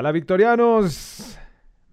[0.00, 1.36] Hola victorianos,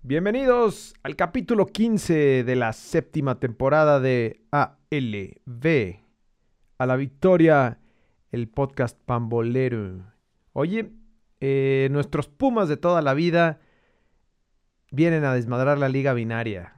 [0.04, 5.96] bienvenidos al capítulo 15 de la séptima temporada de ALV.
[6.78, 7.80] A la victoria,
[8.30, 10.06] el podcast pambolero.
[10.54, 10.92] Oye,
[11.40, 13.60] eh, nuestros Pumas de toda la vida
[14.92, 16.76] vienen a desmadrar la liga binaria.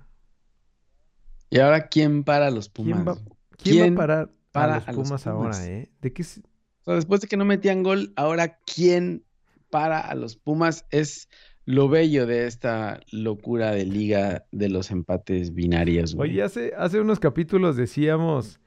[1.49, 3.17] ¿Y ahora quién para los ¿Quién Pumas?
[3.17, 3.21] va,
[3.57, 5.59] quién va a parar para a los a los Pumas, Pumas?
[5.59, 5.91] ahora, eh?
[5.99, 9.25] ¿De qué se- O sea, después de que no metían gol, ahora quién
[9.69, 11.29] para a los Pumas es
[11.65, 16.31] lo bello de esta locura de liga de los empates binarios, güey.
[16.31, 18.59] Oye, hace, hace unos capítulos decíamos,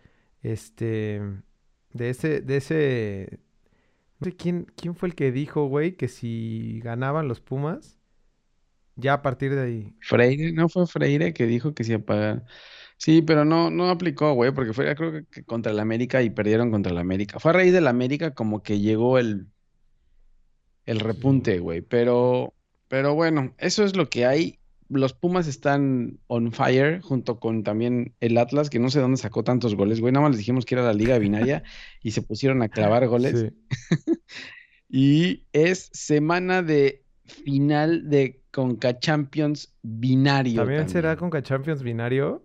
[0.42, 1.22] este,
[1.92, 3.40] de ese, de ese,
[4.18, 7.98] no sé quién, quién fue el que dijo, güey, que si ganaban los Pumas,
[8.96, 9.94] ya a partir de ahí.
[10.00, 12.44] Freire, ¿no fue Freire que dijo que se iba a pagar?
[12.98, 16.28] Sí, pero no, no aplicó, güey, porque fue creo que- que contra el América y
[16.28, 17.38] perdieron contra el América.
[17.40, 19.46] Fue a raíz del América como que llegó el,
[20.86, 21.80] el repunte, güey.
[21.80, 22.54] Pero,
[22.88, 24.58] pero bueno, eso es lo que hay.
[24.88, 29.44] Los Pumas están on fire junto con también el Atlas, que no sé dónde sacó
[29.44, 30.12] tantos goles, güey.
[30.12, 31.62] Nada más les dijimos que era la liga binaria
[32.02, 33.38] y se pusieron a clavar goles.
[33.38, 33.50] Sí.
[34.92, 41.30] Y es semana de final de Conca Champions binario ¿También será también.
[41.30, 42.44] con Champions binario?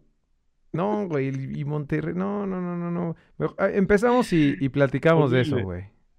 [0.72, 3.16] No, güey, y Monterrey, no, no, no, no, no.
[3.58, 5.86] Ah, empezamos y, y platicamos de eso, güey.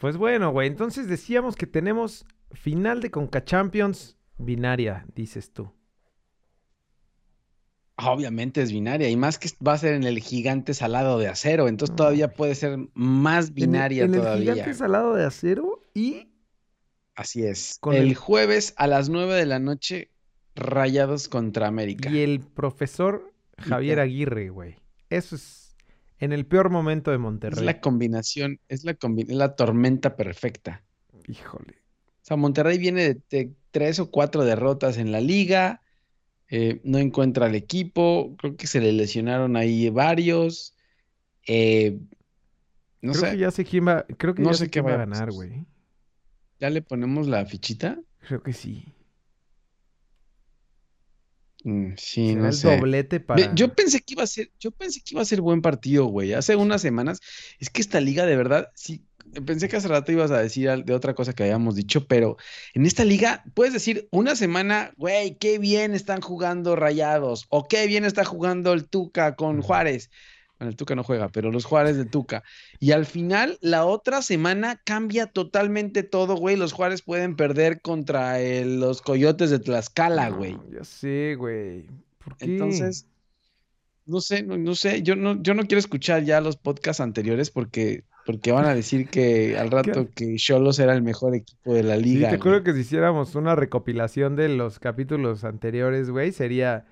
[0.00, 5.70] Pues bueno, güey, entonces decíamos que tenemos final de Conca Champions binaria, dices tú.
[8.02, 11.68] Obviamente es binaria, y más que va a ser en el gigante salado de acero,
[11.68, 12.36] entonces No, todavía güey.
[12.36, 14.52] puede ser más En el- binaria en el, todavía.
[14.54, 16.28] gigante salado de acero y
[17.14, 17.76] Así es.
[17.78, 20.10] con el el- jueves a las 9 de la noche,
[20.56, 22.10] Rayados contra América.
[22.10, 24.00] Y el profesor Javier.
[24.00, 24.76] Aguirre, güey.
[25.10, 25.59] Eso es
[26.20, 27.64] en el peor momento de Es Monterrey.
[27.64, 30.84] la combinación, es la, combi- es la tormenta perfecta.
[31.26, 31.74] Híjole.
[32.22, 35.82] O sea, Monterrey viene de, de tres o cuatro derrotas en la liga,
[36.48, 40.76] eh, no encuentra al equipo, creo que se le lesionaron ahí varios.
[41.46, 41.98] eh,
[43.02, 44.86] no creo sé, que ya sé quién va, creo que no ya sé qué quién
[44.86, 45.64] va a ganar, güey.
[46.58, 47.98] ¿ya le ponemos la fichita?
[48.18, 48.94] Creo que sí.
[51.64, 52.76] Mm, sí, no el sé.
[52.76, 53.54] doblete para.
[53.54, 56.32] Yo pensé que iba a ser, yo pensé que iba a ser buen partido, güey.
[56.32, 57.20] Hace unas semanas,
[57.58, 59.04] es que esta liga de verdad, sí,
[59.44, 62.36] pensé que hace rato ibas a decir de otra cosa que habíamos dicho, pero
[62.74, 67.86] en esta liga puedes decir una semana, güey, qué bien están jugando Rayados, o qué
[67.86, 69.62] bien está jugando el Tuca con.
[69.62, 70.10] Juárez.
[70.60, 72.44] Bueno, el Tuca no juega, pero los Juárez de Tuca.
[72.78, 76.54] Y al final, la otra semana cambia totalmente todo, güey.
[76.56, 80.58] Los Juárez pueden perder contra el- los Coyotes de Tlaxcala, No, güey.
[80.70, 81.86] Ya sé, güey.
[82.22, 82.44] ¿Por qué?
[82.44, 83.06] Entonces,
[84.04, 87.50] no sé, no, no sé, yo no, yo no quiero escuchar ya los podcasts anteriores
[87.50, 89.70] porque, porque van a decir que al
[90.04, 92.28] rato que Cholos era el mejor equipo de la Sí, liga.
[92.28, 92.64] te acuerdo güey.
[92.64, 96.84] que si hiciéramos una recopilación de los capítulos anteriores, güey, sería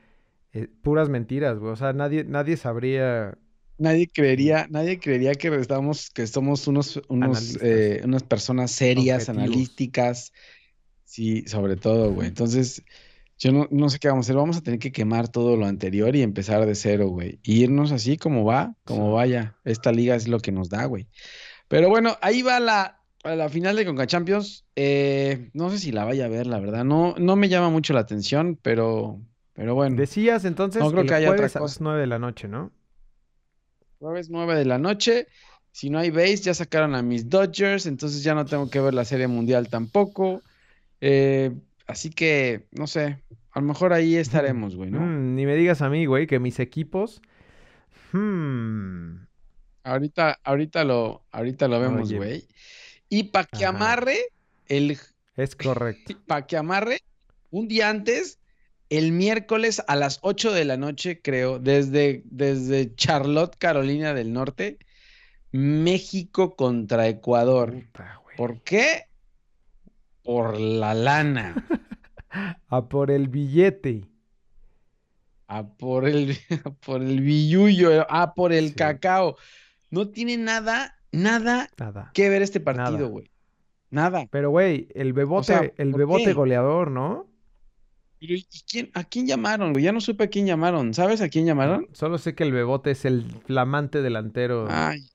[0.55, 1.73] eh, puras mentiras, güey.
[1.73, 3.37] O sea, nadie, nadie sabría.
[3.78, 9.28] Nadie creería, nadie creería que estamos, que somos unos, unos, eh, unas personas serias, Objetivos.
[9.50, 10.33] analíticas.
[11.05, 12.27] Sí, sobre todo, güey.
[12.28, 12.83] Entonces,
[13.39, 14.37] yo no, no sé qué vamos a hacer.
[14.37, 17.39] Vamos a tener que quemar todo lo anterior y empezar de cero, güey.
[17.44, 19.56] Y irnos así como va, como vaya.
[19.65, 21.06] Esta liga es lo que nos da, güey.
[21.69, 24.65] Pero bueno, ahí va la, la final de Conca Champions.
[24.75, 26.84] Eh, no sé si la vaya a ver, la verdad.
[26.84, 29.21] No, no me llama mucho la atención, pero,
[29.53, 29.95] pero bueno.
[29.97, 31.78] Decías entonces No creo el que haya otra a las cosa.
[31.81, 32.72] 9 de la noche, ¿no?
[33.98, 35.28] Jueves 9 de la noche.
[35.72, 38.94] Si no hay base, ya sacaron a mis Dodgers, entonces ya no tengo que ver
[38.94, 40.42] la Serie Mundial tampoco.
[41.00, 41.53] Eh,
[41.86, 43.22] así que, no sé,
[43.53, 45.00] a lo mejor ahí estaremos, güey, ¿no?
[45.00, 47.21] Mm, ni me digas a mí, güey, que mis equipos.
[48.12, 49.28] Hmm,
[49.89, 52.47] Ahorita, ahorita lo, ahorita lo vemos, güey.
[53.09, 53.74] Y para que Ajá.
[53.74, 54.18] amarre,
[54.66, 54.98] el,
[55.36, 56.15] es correcto.
[56.27, 57.01] para que amarre,
[57.51, 58.39] un día antes,
[58.91, 64.79] el miércoles a las 8 de la noche, creo, desde, desde Charlotte, Carolina del Norte,
[65.53, 67.73] México contra Ecuador.
[67.75, 68.21] Puta.
[68.37, 69.05] ¿Por qué?
[70.23, 71.55] Por la lana.
[72.69, 74.05] A por el billete.
[75.47, 78.75] A por el, a por el billullo, a por el Sí.
[78.75, 79.37] cacao.
[79.91, 82.11] No tiene nada, nada Nada.
[82.13, 83.31] que ver este partido, güey.
[83.91, 84.27] Nada.
[84.31, 86.33] Pero, güey, el bebote, sea, el ¿por bebote qué?
[86.35, 87.27] goleador, ¿no?
[88.20, 89.72] Pero, ¿y quién, a quién llamaron?
[89.72, 89.84] güey?
[89.84, 90.92] Ya no supe a quién llamaron.
[90.94, 91.86] ¿Sabes a quién llamaron?
[91.92, 94.66] Solo sé que el bebote es el flamante delantero.
[94.68, 95.09] Ay.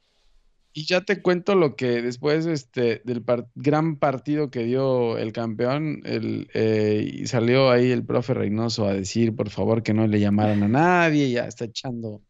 [0.75, 5.31] Y ya te cuento lo que después este, del par- gran partido que dio el
[5.31, 10.07] campeón, el, eh, y salió ahí el profe Reynoso a decir, por favor, que no
[10.07, 12.23] le llamaran a nadie, ya está echando,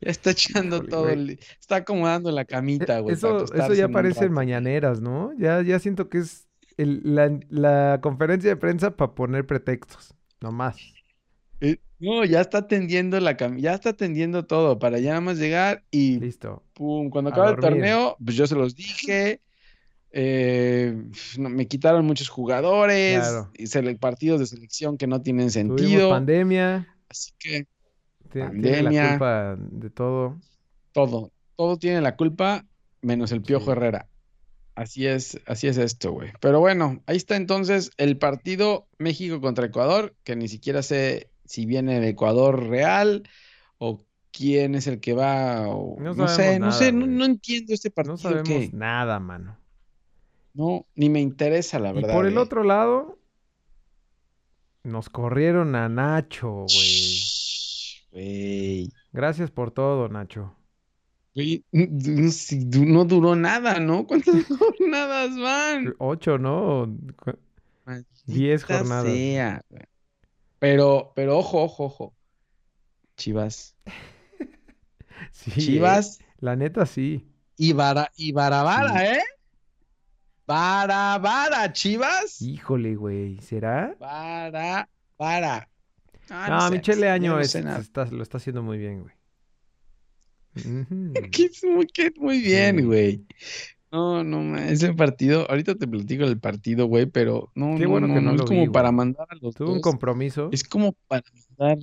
[0.00, 1.12] ya está echando Híjole, todo, güey.
[1.14, 5.32] el- está acomodando la E- camita, güey, para Eso, eso ya parece mañaneras, ¿no?
[5.36, 6.46] Ya, ya siento que es
[6.82, 10.76] el- la, la conferencia de prensa para poner pretextos, nomás.
[11.60, 15.38] Eh, no, ya está atendiendo la cam- ya está atendiendo todo para ya nada más
[15.38, 16.62] llegar y Listo.
[16.72, 19.40] pum, cuando acaba el torneo, pues yo se los dije.
[20.12, 21.04] eh,
[21.38, 23.50] me quitaron muchos jugadores, Claro.
[23.54, 26.10] y partidos de selección que no tienen Tuvimos sentido.
[26.10, 27.68] pandemia, Así que ti-
[28.32, 29.08] tiene la Pandemia.
[29.10, 30.36] culpa de todo.
[30.92, 32.64] todo, todo tiene la culpa,
[33.02, 33.70] menos el Piojo Sí.
[33.70, 34.08] Herrera.
[34.80, 36.32] Así es, así es esto, güey.
[36.40, 41.66] Pero bueno, ahí está entonces el partido México contra Ecuador, que ni siquiera sé si
[41.66, 43.28] viene de Ecuador real
[43.76, 47.24] o quién es el que va, o No no sé, sabemos no sé, no, no
[47.26, 49.58] entiendo este No partido sabemos que nada, mano.
[50.54, 52.14] no, ni me interesa, la Y verdad.
[52.14, 52.38] por el eh.
[52.38, 53.18] otro lado,
[54.82, 56.64] nos corrieron a Nacho,
[58.12, 60.56] Güey, Gracias por todo, Nacho.
[61.72, 64.06] No, no duró nada, ¿no?
[64.08, 65.94] ¿Cuántas jornadas van?
[65.98, 66.86] Ocho, ¿no?
[68.26, 69.06] Diez jornadas.
[69.12, 69.62] sea.
[70.58, 72.14] Pero, pero ojo, ojo, ojo.
[73.16, 73.76] Chivas.
[75.32, 77.26] Sí, Chivas eh, La neta, sí.
[77.56, 79.22] y Bara, y Barabara, ¿eh?
[80.46, 82.40] Barabara, Chivas.
[82.40, 83.38] Híjole, güey.
[83.40, 83.94] ¿Será?
[83.98, 85.68] Para, para.
[86.30, 89.14] Ah, No, sé, Michele Año no sé está- lo está haciendo muy bien, güey.
[92.20, 93.26] Muy, bien, güey.
[93.92, 98.08] No, no, ese partido, ahorita te platico el partido, güey, pero no, Qué no, bueno
[98.08, 100.48] no, que no no, es como vi, para mandar a los Tuve un compromiso.
[100.52, 101.24] Es como para
[101.58, 101.78] mandar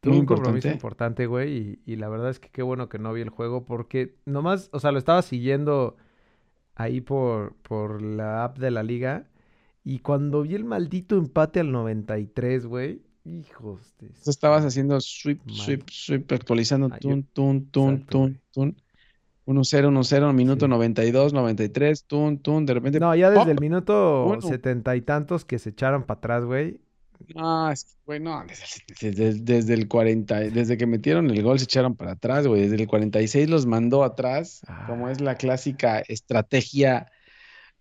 [0.00, 0.68] Tuve un compromiso importante.
[0.68, 3.64] importante, güey, y, y la verdad es que qué bueno que no vi el juego
[3.66, 5.96] porque nomás, o sea, lo estaba siguiendo
[6.74, 9.28] ahí por, por la app de la liga
[9.84, 14.06] y cuando vi el maldito empate al 93, güey, hijos de...
[14.06, 14.68] Entonces estabas madre.
[14.68, 15.54] haciendo sweep, Mal.
[15.56, 18.22] sweep, sweep, actualizando, Ah, yo- tun, tun, tun, Exacto, tun,
[18.54, 18.72] güey.
[18.72, 18.82] tun.
[19.46, 20.70] 1-0, 1-0, minuto Sí.
[20.70, 23.50] 92, 93, tun, tun, de repente, No, ya desde ¡pop!
[23.50, 26.78] el minuto setenta y tantos que se echaron para atrás, güey.
[27.34, 31.58] No, es que, güey, no, desde, desde- desde el 40, desde que metieron el gol
[31.58, 35.36] se echaron para atrás, güey, desde el 46 los mandó atrás, como es la Ah.
[35.36, 37.10] clásica estrategia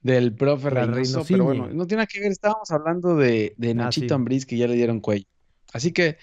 [0.01, 3.71] del profe La Reynoso, pero bueno, no tiene nada que ver, estábamos hablando de, de
[3.71, 4.15] Ah, Nachito sí.
[4.15, 5.25] Ambriz que ya le dieron cuello.
[5.73, 6.17] Así que,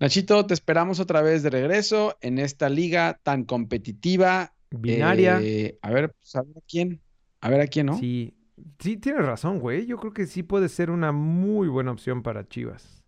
[0.00, 4.54] Nachito, te esperamos otra vez de regreso en esta liga tan competitiva.
[4.70, 5.40] Binaria.
[5.42, 7.02] Eh, a ver, pues, a ver a quién,
[7.40, 7.96] a ver a quién, ¿no?
[7.98, 8.36] Sí,
[8.78, 9.86] sí, tienes razón, güey.
[9.86, 13.04] Yo creo que sí puede ser una muy buena opción para Chivas.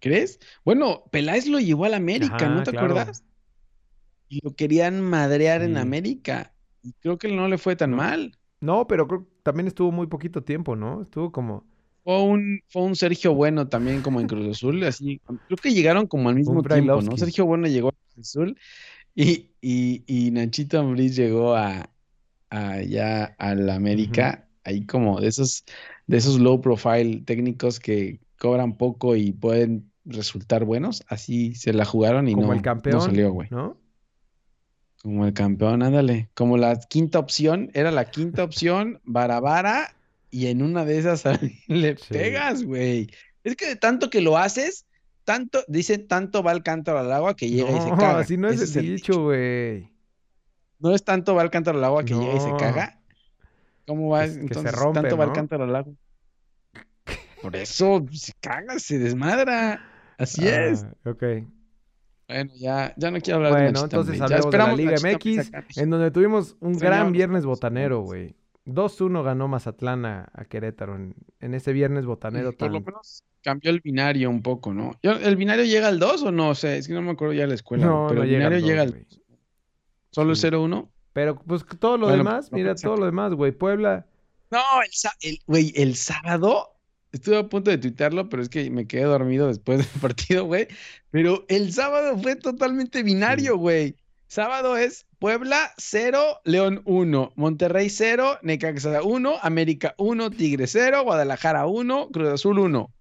[0.00, 0.38] ¿Crees?
[0.64, 2.98] Bueno, Peláez lo llevó a la América, ¿no te claro.
[2.98, 3.24] acuerdas?
[4.28, 5.76] Y lo querían madrear en.
[5.76, 6.54] América.
[6.82, 7.96] Y creo que no le fue tan No.
[7.98, 8.38] mal.
[8.60, 11.02] No, pero creo que también estuvo muy poquito tiempo, ¿no?
[11.02, 11.64] Estuvo como
[12.04, 16.06] Fue un, fue un Sergio Bueno también como en Cruz Azul, así, creo que llegaron
[16.06, 17.16] como al mismo tiempo, ¿no?
[17.16, 18.58] Sergio Bueno llegó a Cruz Azul
[19.14, 21.90] y, y, y Nachito Ambriz llegó a,
[22.50, 25.64] a ya a la América, ahí como de esos,
[26.06, 31.84] de esos low profile técnicos que cobran poco y pueden resultar buenos, así se la
[31.84, 33.48] jugaron y como no, el no campeón, salió, güey.
[33.50, 33.79] ¿no?
[35.02, 36.28] Como el campeón, ándale.
[36.34, 39.94] Como la quinta opción, era la quinta opción, Barabara,
[40.30, 41.24] y en una de esas
[41.68, 42.04] le Sí.
[42.12, 43.10] pegas, güey.
[43.42, 44.86] Es que de tanto que lo haces,
[45.24, 48.18] tanto, dice, tanto va el cántaro al agua que llega y se No, caga.
[48.18, 49.88] así no es Ese el dicho, güey.
[50.78, 52.56] No es tanto va el cántaro al agua que llega y se No.
[52.58, 52.98] caga.
[53.86, 54.20] ¿Cómo va?
[54.24, 55.34] Que que se Entonces, rompe, tanto va el ¿no?
[55.34, 55.94] cántaro al agua.
[57.42, 59.80] Por eso se caga, se desmadra.
[60.18, 60.84] Así es.
[60.84, 61.24] Ah, ok.
[62.30, 64.18] Bueno, ya, ya no quiero hablar de Bueno, entonces.
[64.18, 68.34] Ya hablemos de la Liga MX, en donde tuvimos un gran viernes botanero, güey.
[68.66, 73.70] 2-1 ganó Mazatlán a, a Querétaro en, en ese viernes botanero Por lo menos cambió
[73.70, 74.92] el binario un poco, ¿no?
[75.02, 76.50] Yo- ¿El binario llega al 2 o no?
[76.50, 78.30] O sea, es que no me acuerdo ya de la escuela, No, pero no el
[78.30, 79.06] llega al binario llega al
[80.12, 80.46] solo Sí.
[80.46, 80.88] el 0-1.
[81.12, 83.50] Pero pues todo lo Bueno, demás, no mira, pensé todo lo demás, güey.
[83.50, 84.06] Puebla,
[84.52, 86.69] No, el, sa- el- güey, el sábado
[87.12, 90.68] estuve a punto de tuitearlo, pero es que me quedé dormido después del partido, güey.
[91.10, 93.96] Pero el sábado fue totalmente binario, güey.
[94.26, 101.66] Sábado es Puebla 0, León 1, Monterrey 0, Necaxa 1, América 1, Tigre 0, Guadalajara
[101.66, 102.92] 1, Cruz Azul 1.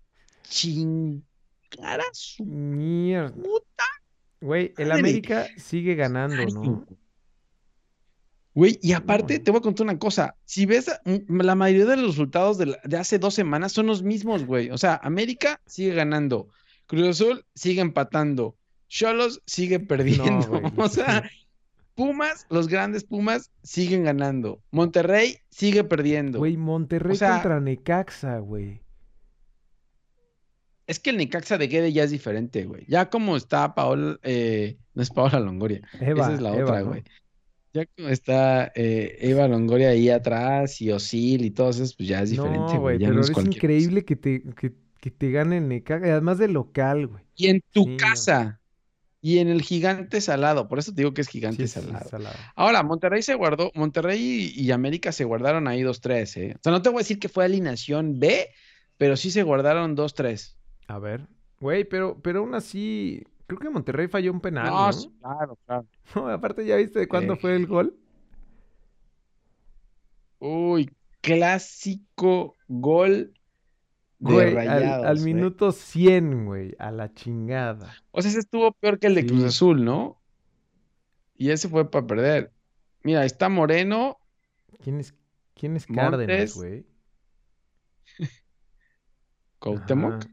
[0.44, 3.36] Chingara su mierda.
[3.36, 3.84] puta
[4.42, 4.92] Güey, el.
[4.92, 6.86] América sigue ganando, ¿no?
[8.54, 8.78] Güey.
[8.82, 9.44] Y aparte No.
[9.44, 10.36] te voy a contar una cosa.
[10.46, 13.88] Si ves, mm, la mayoría de los resultados de, la- de hace dos semanas son
[13.88, 14.70] los mismos, güey.
[14.72, 16.50] O sea, América sigue ganando.
[16.88, 18.56] Cruz Azul sigue empatando.
[18.88, 20.48] Cholos sigue perdiendo.
[20.48, 20.64] güey.
[20.78, 21.30] O sea,
[21.96, 24.62] Pumas, los grandes Pumas siguen ganando.
[24.72, 26.40] Monterrey sigue perdiendo.
[26.40, 28.82] Güey, Monterrey O sea- contra Necaxa, güey.
[30.88, 32.86] Es que el Necaxa de Guede ya es diferente, güey.
[32.88, 35.82] Ya como está Paola, eh, no es Paola Longoria.
[36.00, 36.86] Eva, Esa es la Eva, otra, ¿no?
[36.88, 37.04] güey.
[37.80, 42.22] Ya como está eh, Eva Longoria ahí atrás y Osil y todo eso, pues ya
[42.22, 43.00] es diferente, No, güey.
[43.00, 47.24] pero no es increíble que te, que, que te ganen Necaxa, además de local, güey.
[47.36, 47.98] Y en tu Sí, no.
[47.98, 48.62] casa.
[49.22, 50.68] Y en el gigante salado.
[50.70, 52.10] Por eso te digo que es gigante Sí, sí, salado.
[52.10, 52.50] salado.
[52.56, 56.56] Ahora, Monterrey se guardó, Monterrey y, y América se guardaron ahí 2-3, ¿eh?
[56.58, 58.50] O sea, no te voy a decir que fue alineación B,
[58.98, 60.58] pero sí se guardaron 2-3.
[60.88, 61.28] A ver,
[61.60, 63.24] güey, pero, pero aún así,
[63.58, 64.90] creo que Monterrey falló un penal, No,
[65.22, 65.88] claro, claro.
[66.16, 67.38] No, aparte, ¿ya viste de cuándo Eh.
[67.38, 67.98] fue el gol?
[70.40, 70.90] Uy,
[71.22, 73.34] clásico gol
[74.20, 75.22] de Güey, Rayados, al ¿eh?
[75.22, 77.94] minuto 100, güey, a la chingada.
[78.12, 79.44] O sea, ese estuvo peor que el de Cruz.
[79.44, 80.22] Azul, ¿no?
[81.36, 82.52] Y ese fue para perder.
[83.04, 84.18] Mira, está Moreno,
[84.84, 85.14] ¿Quién es,
[85.56, 86.86] quién es Cárdenas, güey?
[89.60, 90.26] Cuauhtémoc.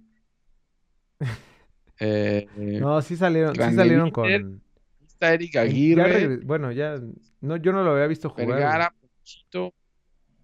[2.01, 4.61] Eh, No, sí salieron, sí salieron con...
[5.07, 7.01] está Eric ya Aguirre, bueno, ya,
[7.41, 8.49] no, yo no lo había visto jugar.
[8.49, 8.95] Vergara.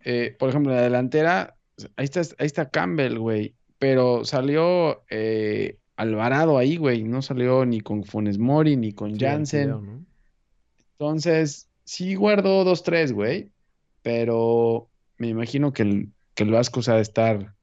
[0.05, 1.57] Eh, por ejemplo, en la delantera,
[1.97, 3.55] ahí está, ahí está Campbell, güey.
[3.79, 7.05] Pero salió eh, Alvarado ahí, güey.
[7.05, 10.07] No salió ni con Funes Mori ni con Sí, Jansen.
[10.93, 13.51] Entonces, sí guardó 2-3, güey.
[14.03, 17.55] Pero me imagino que el, que el Vasco se ha de estar.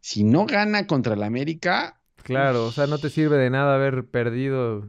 [0.00, 4.06] Si no gana contra el América, Claro, o sea, no te sirve de nada haber
[4.06, 4.88] perdido.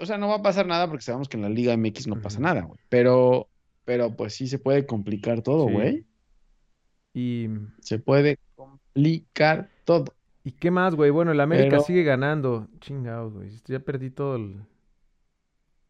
[0.00, 2.20] o sea, no va a pasar nada porque sabemos que en la Liga MX no
[2.20, 2.78] pasa nada, güey.
[2.88, 3.48] Pero,
[3.84, 5.72] pero pues sí se puede complicar todo, Sí.
[5.72, 6.06] güey.
[7.14, 7.48] Y,
[7.80, 10.14] Se puede complicar todo.
[10.44, 11.10] ¿y qué más, güey?
[11.10, 12.68] Bueno, el América Pero- sigue ganando.
[12.80, 13.50] Chingados, güey.
[13.66, 14.62] Ya perdí todo el...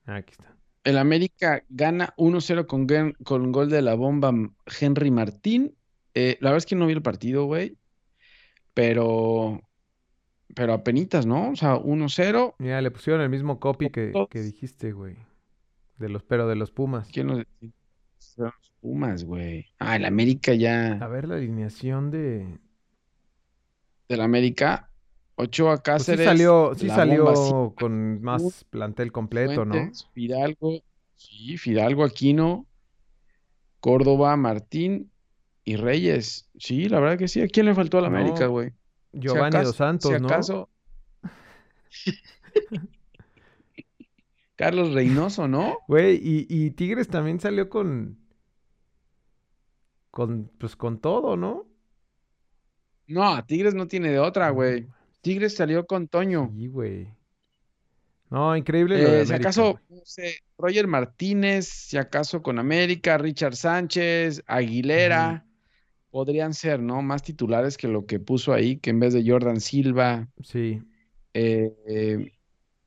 [0.06, 0.56] Ah, aquí está.
[0.84, 2.86] El América gana 1-0 con,
[3.24, 4.32] con gol de la bomba
[4.80, 5.74] Henry Martín.
[6.14, 7.76] Eh, la verdad es que no vi el partido, güey.
[8.74, 9.60] Pero,
[10.54, 11.50] pero apenitas, ¿no?
[11.50, 12.54] O sea, 1-0.
[12.58, 15.16] Mira, le pusieron el mismo copy que, que dijiste, güey.
[15.96, 17.08] De los, pero de los Pumas.
[17.12, 17.28] ¿Quién
[18.18, 19.66] son los Pumas, güey?
[19.78, 21.08] Ah, el América A ya.
[21.08, 22.58] ver la alineación de...
[24.08, 24.90] Del América.
[25.34, 26.24] Ochoa Pues sí Cáceres.
[26.26, 29.74] salió, sí salió bomba con más plantel completo, ¿no?
[29.74, 30.80] Fuentes, Fidalgo.
[31.14, 32.66] Sí, Fidalgo, Aquino.
[33.80, 35.12] Córdoba, Martín
[35.64, 36.48] y Reyes.
[36.58, 37.40] Sí, la verdad que sí.
[37.40, 38.72] ¿A quién le faltó al No, América, güey?
[39.12, 40.28] Si Giovanni acaso- Dos Santos, si ¿no?
[40.28, 40.68] acaso-
[44.56, 45.78] Carlos Reynoso, ¿no?
[45.86, 48.18] Güey, y, y Tigres también salió con...
[50.10, 51.66] Con, pues con todo, ¿no?
[53.06, 54.88] No, Tigres no tiene de otra, güey.
[55.20, 56.50] Tigres salió con Toño.
[56.54, 57.08] Sí, güey.
[58.30, 62.58] No, increíble lo de Eh, si América, acaso, no sé, Roger Martínez, si acaso con
[62.58, 65.46] América, Richard Sánchez, Aguilera,
[66.10, 67.02] podrían ser, ¿no?
[67.02, 70.28] Más titulares que lo que puso ahí, que en vez de Jordan Silva.
[70.42, 70.82] Sí.
[71.34, 72.32] Eh, eh,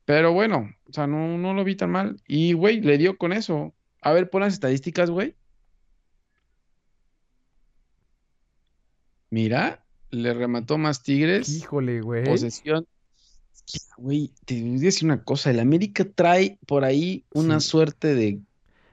[0.05, 2.21] pero bueno, o sea, no, no lo vi tan mal.
[2.27, 3.73] Y, güey, le dio con eso.
[4.01, 5.35] A ver, pon las estadísticas, güey.
[9.29, 11.49] Mira, le remató más Tigres.
[11.49, 12.25] Híjole, güey.
[12.25, 12.85] Posesión.
[13.97, 15.51] Güey, te voy a decir una cosa.
[15.51, 17.69] El América trae por ahí una Sí.
[17.69, 18.41] suerte de,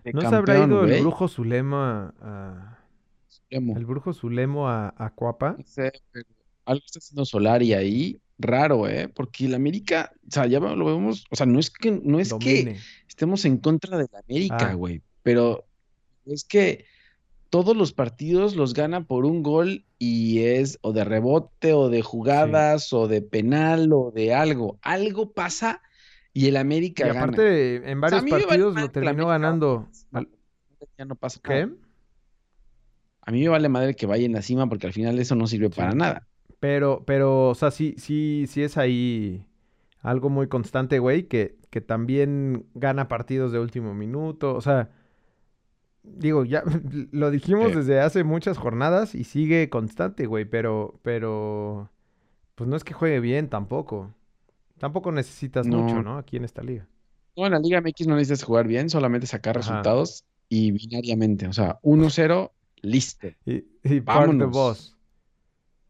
[0.04, 2.77] de ¿No se habrá campeón, ido el brujo Zulema a...
[3.50, 5.56] El brujo Zulemo a, a Cuapa?
[6.66, 8.20] Algo está haciendo Solari ahí.
[8.38, 9.08] Raro, ¿eh?
[9.08, 12.32] Porque el América, o sea, ya lo vemos, o sea, no es que, no es
[12.34, 12.76] que
[13.08, 14.74] estemos en contra de la América, Ah.
[14.74, 15.64] güey, pero
[16.24, 16.84] es que
[17.50, 22.02] todos los partidos los gana por un gol y es o de rebote o de
[22.02, 24.78] jugadas o de penal o de algo.
[24.82, 25.80] Algo pasa
[26.32, 27.20] y el Y América gana.
[27.22, 29.88] aparte, en O sea, a varios partidos lo terminó ganando.
[30.96, 31.66] Ya no pasa ¿Qué?
[31.66, 31.87] nada.
[33.28, 35.46] A mí me vale madre que vaya en la cima porque al final eso no
[35.46, 36.26] sirve para nada.
[36.60, 39.44] Pero, pero, o sea, sí, sí, sí es ahí
[40.00, 44.54] algo muy constante, güey, que, que también gana partidos de último minuto.
[44.54, 44.88] O sea,
[46.02, 46.62] digo, ya
[47.12, 51.90] lo dijimos desde hace muchas jornadas y sigue constante, güey, pero, pero,
[52.54, 54.14] pues no es que juegue bien tampoco.
[54.78, 56.02] Tampoco necesitas mucho, No.
[56.02, 56.16] ¿no?
[56.16, 56.86] Aquí en esta liga.
[57.36, 59.68] No, en la Liga MX no necesitas jugar bien, solamente sacar Ajá.
[59.68, 61.46] resultados y binariamente.
[61.46, 63.28] O sea, 1-0, listo.
[63.44, 64.50] Y, y park the Vámonos.
[64.50, 64.96] boss.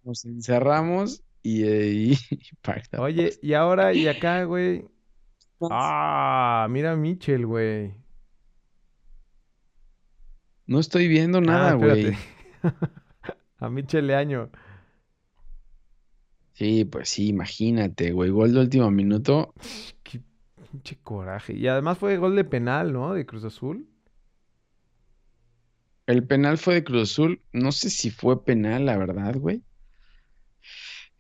[0.05, 4.85] Nos encerramos y, y, y park the Oye, y ahora y acá, güey.
[5.71, 7.95] Ah, mira a Mitchell, güey.
[10.67, 12.07] No estoy viendo Ah, nada, güey.
[12.07, 12.19] espérate.
[13.61, 14.51] A Michel Leaño.
[16.53, 18.31] Sí, pues sí, imagínate, güey.
[18.31, 19.53] Gol de último minuto.
[20.03, 20.21] Qué
[20.71, 21.55] pinche coraje.
[21.55, 23.15] Y además fue gol de penal, ¿no?
[23.15, 23.89] De Cruz Azul.
[26.09, 27.41] El penal fue de Cruz Azul.
[27.53, 29.63] No sé si fue penal, la verdad, güey.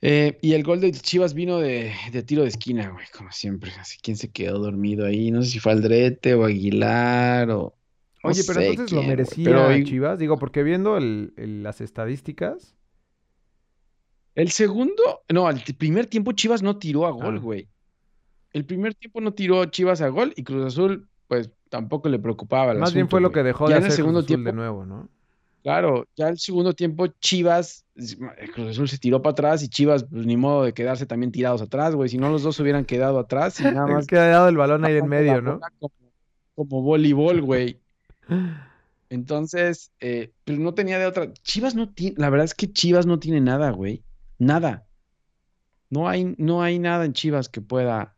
[0.01, 3.71] Eh, y el gol de Chivas vino de, de tiro de esquina, güey, como siempre.
[3.79, 5.31] Así, ¿quién se quedó dormido ahí?
[5.31, 7.77] No sé si fue Aldrete o Aguilar o...
[8.25, 10.19] no Oye, pero entonces lo quién, merecía Pero Chivas.
[10.19, 12.75] Digo, porque viendo el- el- las estadísticas.
[14.37, 17.41] el segundo, no, el primer tiempo Chivas no tiró a gol, Ah.
[17.41, 17.69] güey.
[18.53, 22.73] El primer tiempo no tiró Chivas a gol y Cruz Azul, pues tampoco le preocupaba
[22.73, 24.51] el Más bien fue lo que dejó de en el hacer segundo Cruz Azul tiempo,
[24.51, 25.09] de nuevo, ¿no?
[25.63, 27.85] Claro, ya el segundo tiempo Chivas,
[28.55, 31.63] Cruz Azul se tiró para atrás y Chivas, pues ni modo de quedarse también tirados
[31.63, 32.09] atrás, güey.
[32.09, 34.85] Si no, los dos se hubieran quedado atrás y nada más queda dado el balón
[34.85, 35.61] ahí en medio, ¿no?
[35.79, 35.95] Como,
[36.55, 37.81] como voleibol, güey.
[39.11, 41.33] Entonces, eh, pero no tenía de otra.
[41.43, 44.03] Chivas no tiene, la verdad es que Chivas no tiene nada, güey.
[44.39, 44.87] Nada.
[45.91, 48.17] No hay, no hay nada en Chivas que pueda,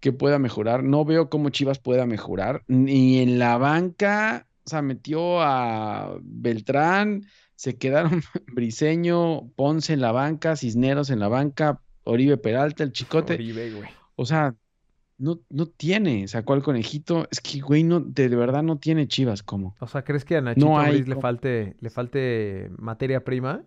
[0.00, 0.82] que pueda mejorar.
[0.82, 2.62] No veo cómo Chivas pueda mejorar.
[2.66, 7.26] Ni en la banca, o sea, metió a Beltrán,
[7.56, 8.22] se quedaron
[8.54, 13.34] Briseño, Ponce en la banca, Cisneros en la banca, Oribe Peralta, el Chicote.
[13.34, 13.88] Oribe, güey.
[14.14, 14.54] O sea,
[15.18, 16.26] no, no tiene.
[16.28, 17.26] Sacó al conejito.
[17.30, 19.76] Es que, güey, no, de verdad no tiene Chivas como.
[19.80, 23.64] O sea, ¿crees que a Nachito No hay le falte, le falte materia prima?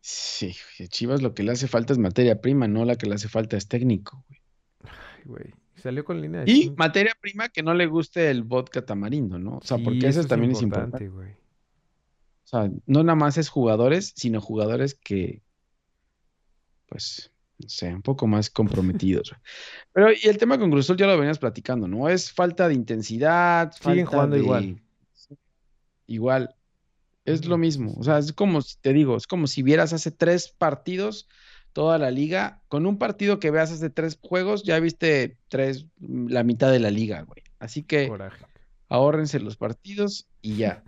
[0.00, 0.54] Sí,
[0.88, 3.56] Chivas lo que le hace falta es materia prima, no la que le hace falta
[3.56, 4.35] es técnico, güey.
[5.26, 5.54] Ay, güey.
[5.76, 6.76] Salió con línea de Y cinco.
[6.78, 9.58] materia prima que no le guste el vodka tamarindo, ¿no?
[9.58, 11.08] O sea, Sí, porque eso es también es importante.
[11.08, 11.30] güey.
[11.32, 15.42] O sea, no nada más es jugadores, sino jugadores que,
[16.88, 19.34] pues, no sé, un poco más comprometidos.
[19.92, 22.08] Pero, y el tema con Cruz Azul ya lo venías platicando, ¿no?
[22.08, 24.82] Es falta de intensidad, Siguen falta jugando de- igual.
[26.06, 26.54] Igual.
[27.24, 27.94] Es lo mismo.
[27.98, 31.28] O sea, es como, si- te digo, es como si vieras hace tres partidos
[31.76, 32.62] toda la liga.
[32.68, 36.90] Con un partido que veas hace tres juegos, ya viste tres, la mitad de la
[36.90, 37.42] liga, güey.
[37.58, 38.46] Así que Coraje.
[38.88, 40.82] ahórrense los partidos y ya.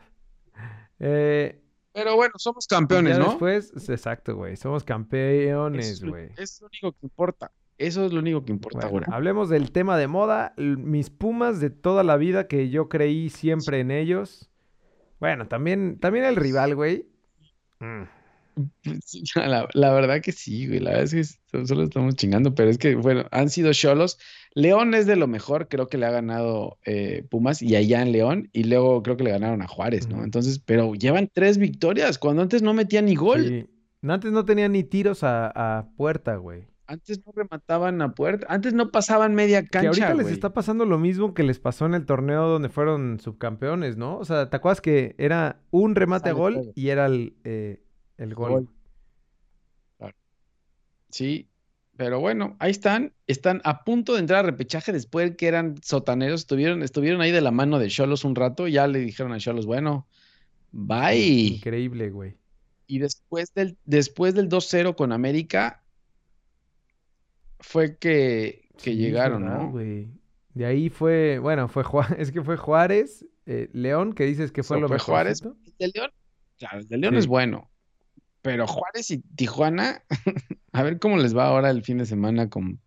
[1.00, 1.60] Eh,
[1.92, 3.26] Pero bueno, somos campeones, ¿no?
[3.26, 4.56] después, exacto, güey.
[4.56, 6.30] Somos campeones, es, güey.
[6.36, 7.52] eso es lo único que importa.
[7.76, 9.16] Eso es lo único que importa Bueno, ahora.
[9.16, 10.54] hablemos del tema de moda.
[10.56, 14.50] Mis Pumas de toda la vida que yo creí siempre en ellos.
[15.20, 17.06] Bueno, también, también el rival, güey.
[17.78, 18.02] Mm.
[19.34, 20.80] La, la verdad que sí, güey.
[20.80, 24.18] La verdad es que so- solo estamos chingando, pero es que, bueno, han sido cholos.
[24.54, 28.12] León es de lo mejor, creo que le ha ganado eh, Pumas y allá en
[28.12, 30.24] León, y luego creo que le ganaron a Juárez, ¿no?
[30.24, 33.46] Entonces, pero llevan tres victorias, cuando antes no metían ni gol.
[33.46, 33.66] Sí.
[34.08, 36.64] Antes no tenía ni tiros a, a puerta, güey.
[36.86, 40.32] Antes no remataban a puerta, antes no pasaban media Que ahorita cancha, les güey.
[40.34, 44.16] está pasando lo mismo que les pasó en el torneo donde fueron subcampeones, ¿no?
[44.16, 47.82] O sea, ¿te acuerdas que era un remate a gol y era el, eh,
[48.18, 48.68] el gol?
[49.98, 50.14] Gol.
[51.10, 51.48] Sí,
[51.96, 55.76] pero bueno, ahí están, están a punto de entrar a repechaje después de que eran
[55.82, 59.38] sotaneros, estuvieron, estuvieron ahí de la mano de Cholos un rato, ya le dijeron a
[59.38, 60.06] Cholos, bueno,
[60.70, 61.16] bye.
[61.56, 62.36] Increíble, güey.
[62.86, 65.82] Y después del, después del 2-0 con América,
[67.60, 69.70] fue que, que Sí, llegaron, verdad, ¿no?
[69.70, 70.08] güey.
[70.54, 74.62] De ahí fue, bueno, fue Juárez, es que fue Juárez, eh, León, que dices que
[74.62, 75.06] fue So, lo fue mejor.
[75.14, 75.42] Juárez.
[75.42, 76.10] El de León,
[76.58, 77.18] claro, el de León Sí.
[77.18, 77.70] es bueno,
[78.48, 80.02] pero Juárez y Tijuana,
[80.72, 82.80] a ver cómo les va ahora el fin de semana con,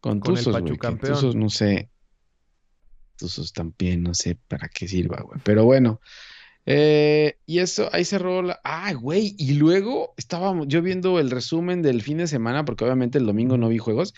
[0.00, 0.78] con Con Tuzos, güey.
[0.78, 1.90] Tuzos, no sé,
[3.18, 6.00] Tuzos también, no sé para qué sirva, güey, pero bueno,
[6.64, 11.82] eh, y eso, ahí cerró la, ah, güey, y luego estábamos yo viendo el resumen
[11.82, 14.14] del fin de semana, porque obviamente el domingo no vi juegos,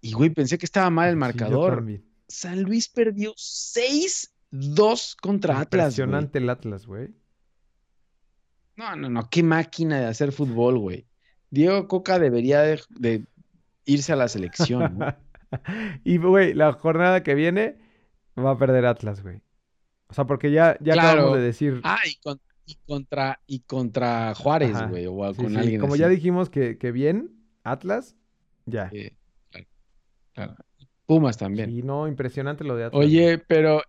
[0.00, 2.06] y güey, pensé que estaba mal el Sí, marcador, también.
[2.26, 6.06] San Luis perdió 6-2 contra Atlas, güey.
[6.06, 7.19] Impresionante el Atlas, güey.
[8.80, 11.06] No, no, no, qué máquina de hacer fútbol, güey.
[11.50, 13.24] Diego Coca debería de, de
[13.84, 15.06] irse a la selección, ¿no?
[16.04, 17.76] y, güey, la jornada que viene
[18.38, 19.42] va a perder Atlas, güey.
[20.08, 21.08] O sea, porque ya, ya Claro.
[21.10, 21.80] acabamos de decir.
[21.84, 24.86] Ah, y, con- y contra, y contra Juárez, Ajá.
[24.86, 26.00] güey, o Sí, con sí, alguien Como así.
[26.02, 27.32] ya dijimos que, que bien,
[27.64, 28.16] Atlas,
[28.64, 28.88] ya.
[28.92, 29.14] Eh,
[29.50, 29.66] claro,
[30.32, 30.56] claro.
[31.06, 31.68] Pumas también.
[31.70, 33.04] Y no, impresionante lo de Atlas.
[33.04, 33.82] Oye, pero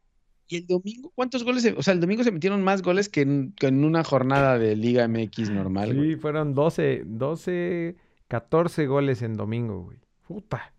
[0.52, 1.64] ¿y el domingo cuántos goles?
[1.64, 4.58] se- o sea, el domingo se metieron más goles que en, que en una jornada
[4.60, 6.12] de Liga MX normal, güey.
[6.12, 7.96] Sí, fueron 12, 12,
[8.28, 9.98] 14 goles en domingo, güey.
[10.28, 10.74] Puta.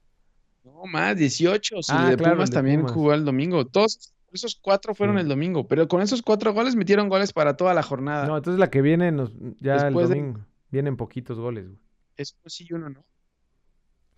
[0.64, 1.82] No más, 18.
[1.82, 2.92] Si Ah, de claro, Pumas de también Pumas.
[2.92, 3.66] jugó el domingo.
[3.66, 5.22] Todos esos cuatro fueron Sí.
[5.22, 8.26] el domingo, pero con esos cuatro goles metieron goles para toda la jornada.
[8.26, 10.40] No, entonces la que viene nos, ya el de- domingo.
[10.70, 11.78] Vienen poquitos goles, güey.
[12.16, 13.04] Eso sí uno no.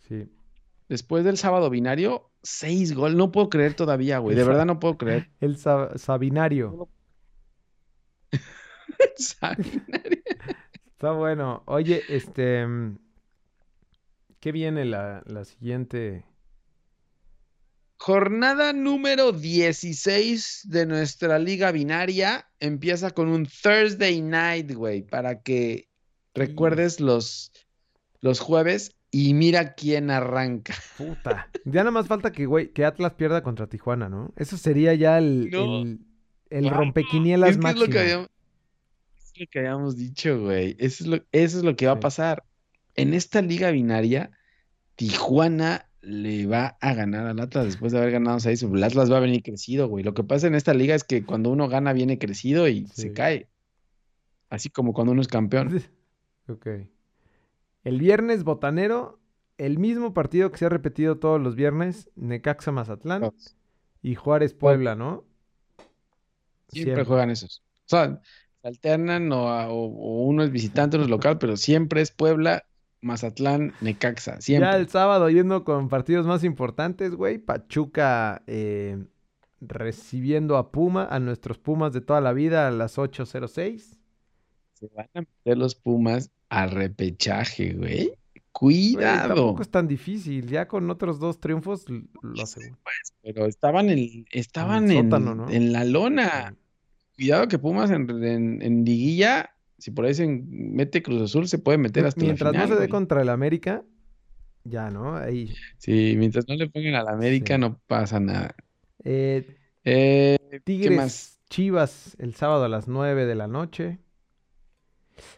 [0.08, 0.28] Sí.
[0.88, 3.16] Después del sábado binario, seis goles.
[3.16, 4.36] No puedo creer todavía, güey.
[4.36, 5.30] De verdad no puedo creer.
[5.40, 6.88] El Sa- Sabinario.
[9.16, 10.22] Sanguinaria.
[10.86, 11.62] Está bueno.
[11.66, 12.66] Oye, este.
[12.66, 12.98] mm,
[14.40, 16.24] ¿Qué viene la, la siguiente?
[17.96, 25.88] Jornada número 16 de nuestra liga binaria empieza con un Thursday night, güey, para que
[26.34, 27.52] recuerdes los,
[28.20, 30.74] los jueves y mira quién arranca.
[30.98, 31.48] Puta.
[31.64, 34.32] Ya nada más falta que, güey, que Atlas pierda contra Tijuana, ¿no?
[34.36, 35.84] Eso sería ya el, No.
[36.50, 38.28] el, rompequinielas Es que es lo que habíamos,
[39.16, 40.74] es lo que habíamos dicho, güey.
[40.80, 42.42] Eso es lo, eso es lo que va a pasar.
[42.96, 44.32] En esta liga binaria,
[44.96, 48.62] Tijuana le va a ganar al Atlas después de haber ganado seis.
[48.64, 50.02] El Atlas va a venir crecido, güey.
[50.02, 53.02] Lo que pasa en esta liga es que cuando uno gana, viene crecido y Sí.
[53.02, 53.48] se cae.
[54.50, 55.68] Así como cuando uno es campeón.
[56.46, 56.66] Ok.
[57.84, 59.20] El viernes botanero,
[59.58, 63.30] el mismo partido que se ha repetido todos los viernes, Necaxa Mazatlán
[64.02, 65.24] y Juárez Puebla, ¿no?
[66.68, 67.62] Siempre juegan esos.
[67.86, 68.20] O sea,
[68.62, 72.10] se alternan o, a- o- o uno es visitante, uno es local, pero siempre es
[72.10, 72.64] Puebla,
[73.00, 74.40] Mazatlán, Necaxa.
[74.40, 74.70] Siempre.
[74.70, 77.36] Ya el sábado yendo con partidos más importantes, güey.
[77.38, 79.04] Pachuca eh,
[79.60, 84.00] recibiendo a Puma, a nuestros Pumas de toda la vida a las 8.06.
[84.72, 86.30] Se van a meter los Pumas
[86.62, 88.06] a repechaje, güey.
[88.06, 89.34] Güey, Cuidado.
[89.34, 90.46] tampoco es tan difícil.
[90.46, 92.78] Ya con otros dos triunfos lo aseguro.
[93.22, 95.50] Pero estaban en, estaban en, sótano, ¿no?
[95.50, 96.54] en la lona.
[97.16, 101.58] Cuidado que Pumas en, en, en liguilla, si por ahí se mete Cruz Azul, se
[101.58, 103.82] puede meter hasta la Mientras no final, se dé contra el América,
[104.64, 105.16] ya, ¿no?
[105.16, 105.52] Ahí.
[105.78, 107.60] Sí, mientras no le pongan a la América, Sí.
[107.60, 108.54] no pasa nada.
[109.02, 111.40] Eh, Eh, ¿qué Tigres más?
[111.50, 113.98] Chivas el sábado a las 9 de la noche.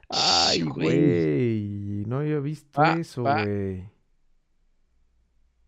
[0.08, 2.04] Ay, güey.
[2.06, 3.88] No había visto eso, güey.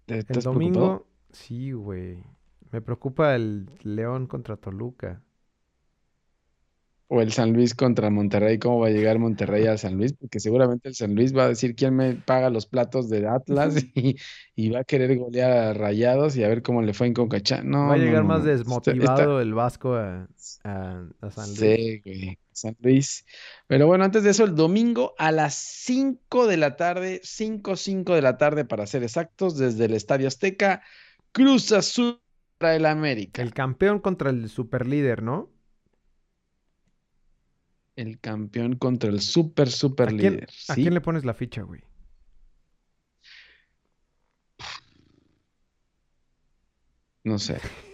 [0.07, 1.07] ¿Te- El domingo, preocupado?
[1.33, 2.23] sí, güey.
[2.71, 5.23] Me preocupa el León contra Toluca.
[7.11, 10.13] O el San Luis contra Monterrey, ¿cómo va a llegar Monterrey al San Luis?
[10.13, 13.77] Porque seguramente el San Luis va a decir quién me paga los platos de Atlas
[13.95, 14.17] y,
[14.55, 17.63] y va a querer golear a Rayados y a ver cómo le fue en Concachá.
[17.63, 18.51] No, Va a llegar no, más no.
[18.51, 20.29] Está- está- desmotivado el Vasco a,
[20.65, 21.59] a- a San Luis.
[21.59, 23.25] Sí, güey, San Luis.
[23.67, 28.15] Pero bueno, antes de eso, el domingo a las 5 de la tarde, 5, 5
[28.15, 30.83] de la tarde para ser exactos, desde el Estadio Azteca,
[31.33, 32.21] Cruz Azul
[32.59, 33.43] para el América.
[33.43, 35.51] El campeón contra el superlíder, ¿no?
[37.97, 40.49] El campeón contra el super, super ¿A quién, líder.
[40.69, 41.83] a quién le pones la ficha, güey?
[47.25, 47.61] No sé.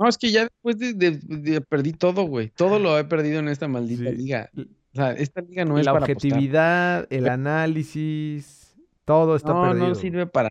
[0.00, 2.48] No, es que ya después de, de- de- perdí todo, güey.
[2.48, 4.16] Todo lo he perdido en esta maldita Sí.
[4.16, 4.50] liga.
[4.56, 4.62] O
[4.94, 6.16] sea, esta liga no es la para apostar.
[6.32, 9.88] objetividad, el análisis, todo está No, perdido.
[9.88, 10.48] no sirve para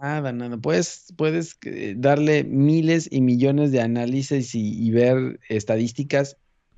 [0.00, 0.56] nada, nada.
[0.56, 6.36] Puedes, puedes eh, darle miles y millones de análisis y, y ver estadísticas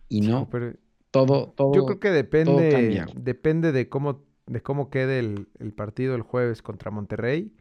[0.09, 0.75] y no, pero
[1.11, 1.75] todo, todo.
[1.75, 6.63] yo creo que depende, depende de cómo, de cómo quede el, el partido el jueves
[6.63, 7.53] contra Monterrey.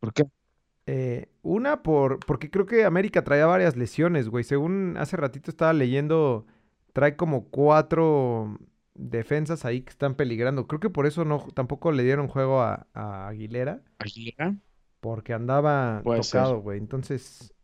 [0.00, 0.24] ¿Por qué?
[0.86, 4.44] Eh, una por, porque creo que América traía varias lesiones, güey.
[4.44, 6.46] Según hace ratito estaba leyendo,
[6.92, 8.58] trae como cuatro
[8.94, 10.66] defensas ahí que están peligrando.
[10.66, 14.56] Creo que por eso no, tampoco le dieron juego a, a Aguilera, ¿Aguilera?
[15.00, 16.78] porque andaba Puede tocado, güey.
[16.78, 17.54] Entonces,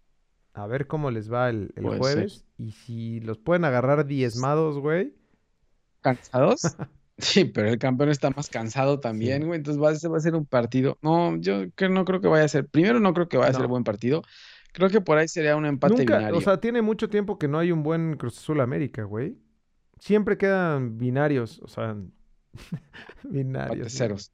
[0.54, 1.98] a ver cómo les va el, el ser.
[1.98, 2.46] jueves.
[2.58, 5.14] Y si los pueden agarrar diezmados, güey.
[6.00, 6.62] ¿Cansados?
[7.20, 9.46] Sí, pero el campeón está más cansado también, Sí.
[9.46, 9.58] güey.
[9.58, 10.98] Entonces va, a ser- va a ser un partido.
[11.02, 12.66] No, yo que no creo que vaya a ser.
[12.66, 14.22] Primero, no creo que vaya a ser buen partido.
[14.72, 16.38] Creo que por ahí sería un empate Nunca, binario.
[16.38, 19.36] o sea, tiene mucho tiempo que no hay un buen Cruz Azul América, güey.
[19.98, 21.96] Siempre quedan binarios, o sea,
[23.24, 23.78] binarios.
[23.78, 24.32] empate ceros.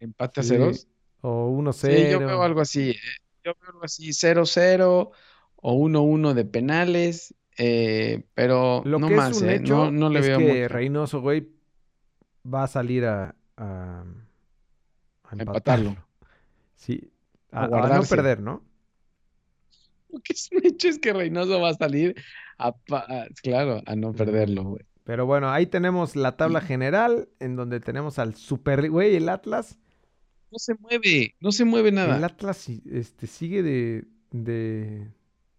[0.00, 0.88] Empate a ceros.
[1.22, 1.72] O 1-0.
[1.72, 2.90] Sí, yo veo algo así.
[2.90, 2.96] eh.
[3.44, 5.10] Yo veo algo así, 0-0
[5.56, 7.34] o 1-1 de penales.
[7.58, 10.38] eh, pero Lo no que más, es un eh, hecho No, no le es veo
[10.38, 10.68] que mucho.
[10.68, 11.48] Reynoso, güey,
[12.52, 14.04] va a salir a, a,
[15.24, 15.90] a empatarlo.
[15.90, 15.96] empatarlo.
[16.76, 17.10] Sí,
[17.50, 18.62] A no perder, ¿no?
[20.10, 22.14] Lo que es que Reynoso va a salir
[22.58, 22.74] a,
[23.42, 24.84] claro, a no perderlo, güey.
[25.04, 29.78] Pero bueno, ahí tenemos la tabla general, en donde tenemos al super, güey, el Atlas.
[30.50, 32.26] No se mueve, no se mueve El nada.
[32.26, 35.08] Atlas si- este, sigue de, de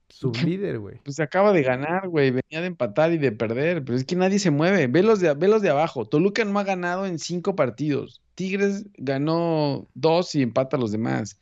[0.09, 0.99] sublíder, güey.
[1.03, 2.31] Pues acaba de ganar, güey.
[2.31, 4.87] Venía de empatar y de perder, pero es que nadie se mueve.
[4.87, 6.05] Ve los de, ve los de abajo.
[6.05, 8.21] Toluca no ha ganado en cinco partidos.
[8.35, 11.39] Tigres ganó dos y empata a los demás.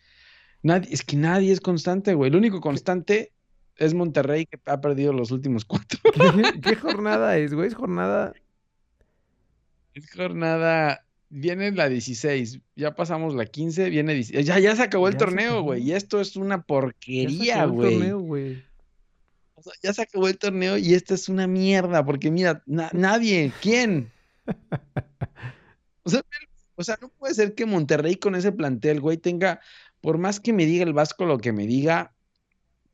[0.62, 2.30] Nadie, es que nadie es constante, güey.
[2.30, 3.32] El único constante
[3.78, 6.00] es Monterrey que ha perdido los últimos cuatro.
[6.14, 7.68] ¿Qué, qué jornada es, güey?
[7.68, 8.34] Es jornada.
[9.94, 11.05] Es jornada.
[11.38, 14.46] Viene la 16, ya pasamos la 15, viene 16.
[14.46, 15.84] Ya, ya se acabó el Ya torneo, güey.
[15.84, 18.64] Y esto es una porquería, güey.
[19.56, 22.90] O sea, ya se acabó el torneo y esta es una mierda, porque mira, na-
[22.94, 24.12] nadie, ¿quién?
[26.04, 26.22] O sea,
[26.76, 29.60] o sea, no puede ser que Monterrey con ese plantel, güey, tenga,
[30.02, 32.14] por más que me diga el Vasco lo que me diga,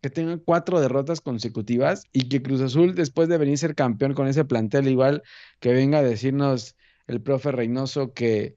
[0.02, 4.14] que tenga cuatro derrotas consecutivas y que Cruz Azul, después de venir a ser campeón
[4.14, 5.22] con ese plantel, igual
[5.60, 6.76] que venga a decirnos
[7.12, 8.56] el profe Reynoso que,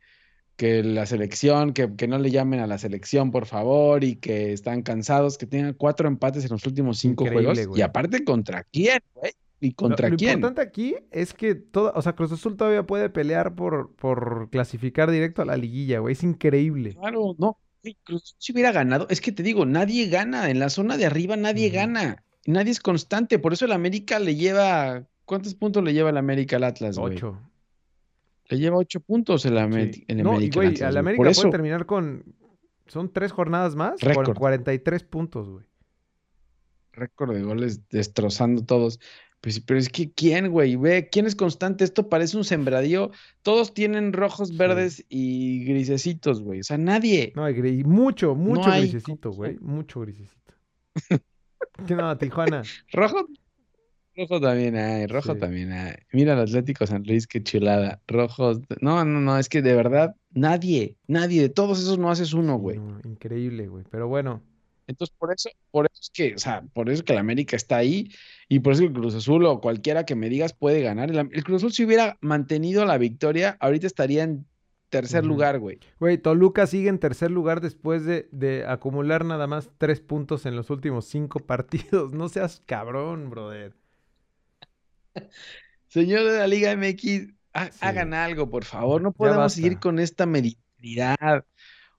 [0.57, 4.53] que la selección, que, que no le llamen a la selección, por favor, y que
[4.53, 7.67] están cansados, que tengan cuatro empates en los últimos cinco Increíble, juegos.
[7.69, 7.81] güey.
[7.81, 9.33] Y aparte, ¿contra quién, güey?
[9.61, 10.33] ¿Y Lo- contra lo, quién?
[10.35, 15.11] importante aquí es que todo, o sea, Cruz Azul todavía puede pelear por, por clasificar
[15.11, 16.12] directo a la liguilla, güey.
[16.12, 16.95] Es increíble.
[16.95, 17.57] Claro, no.
[18.05, 20.51] Cruz Azul si hubiera ganado, es que te digo, nadie gana.
[20.51, 22.23] En la zona de arriba nadie gana.
[22.47, 23.38] Nadie es constante.
[23.38, 25.05] Por eso el América le lleva.
[25.25, 27.14] ¿Cuántos puntos le lleva el América al Atlas, güey?
[27.17, 27.40] Ocho.
[28.55, 30.05] Le lleva ocho puntos el, Ameri- Sí.
[30.09, 30.97] el No, y América al güey, al.
[30.97, 32.25] América puede eso, terminar con.
[32.87, 34.37] Son tres jornadas más, con Récord.
[34.37, 35.64] 43 puntos, güey.
[36.93, 39.01] récord de goles destrozando todos.
[39.40, 40.77] Pues, pero es que ¿quién, güey?
[40.77, 41.83] Ve, ¿quién es constante?
[41.85, 43.11] Esto parece un sembradío.
[43.43, 44.57] Todos tienen rojos, Sí.
[44.57, 46.61] verdes y grisecitos, güey.
[46.61, 47.33] O sea, nadie.
[47.37, 49.59] No, hay gri- mucho, mucho hay grisecito, güey.
[49.61, 50.55] Mucho grisecito.
[51.87, 52.62] ¿Qué no, Tijuana?
[52.93, 53.27] Rojo,
[54.16, 55.38] rojo también hay, rojo Sí.
[55.38, 55.94] también hay.
[56.12, 58.00] Mira el Atlético San Luis, qué chulada.
[58.07, 58.61] Rojos.
[58.81, 62.57] No, no, no, es que de verdad, nadie, nadie, de todos esos no haces uno,
[62.57, 62.79] güey.
[62.79, 63.85] no, increíble, güey.
[63.90, 64.42] Pero bueno,
[64.87, 67.77] Entonces, por eso, por eso es que, o sea, por eso que el América está
[67.79, 68.11] ahí
[68.48, 71.11] y por eso que el Cruz Azul o cualquiera que me digas puede ganar.
[71.11, 74.46] El, Cruz Azul si hubiera mantenido la victoria, ahorita estaría en
[74.90, 75.79] tercer lugar, güey.
[75.98, 80.55] güey, Toluca sigue en tercer lugar después de, de acumular nada más tres puntos en
[80.55, 82.12] los últimos cinco partidos.
[82.12, 83.74] No seas cabrón, brother.
[85.88, 87.79] Señor de la Liga MX, ha- Sí.
[87.81, 89.00] hagan algo, por favor.
[89.03, 91.44] No podemos seguir con esta mediocridad.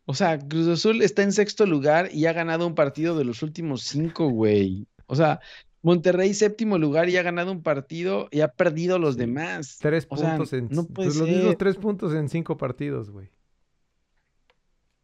[0.06, 3.42] O sea, Cruz Azul está en sexto lugar y ha ganado un partido de los
[3.42, 4.88] últimos cinco, güey.
[5.08, 5.40] O sea,
[5.82, 9.78] Monterrey séptimo lugar y ha ganado un partido y ha perdido los demás.
[9.80, 10.68] Tres O sea, puntos en.
[10.72, 13.30] no puede pues los mismos tres puntos en cinco partidos, güey.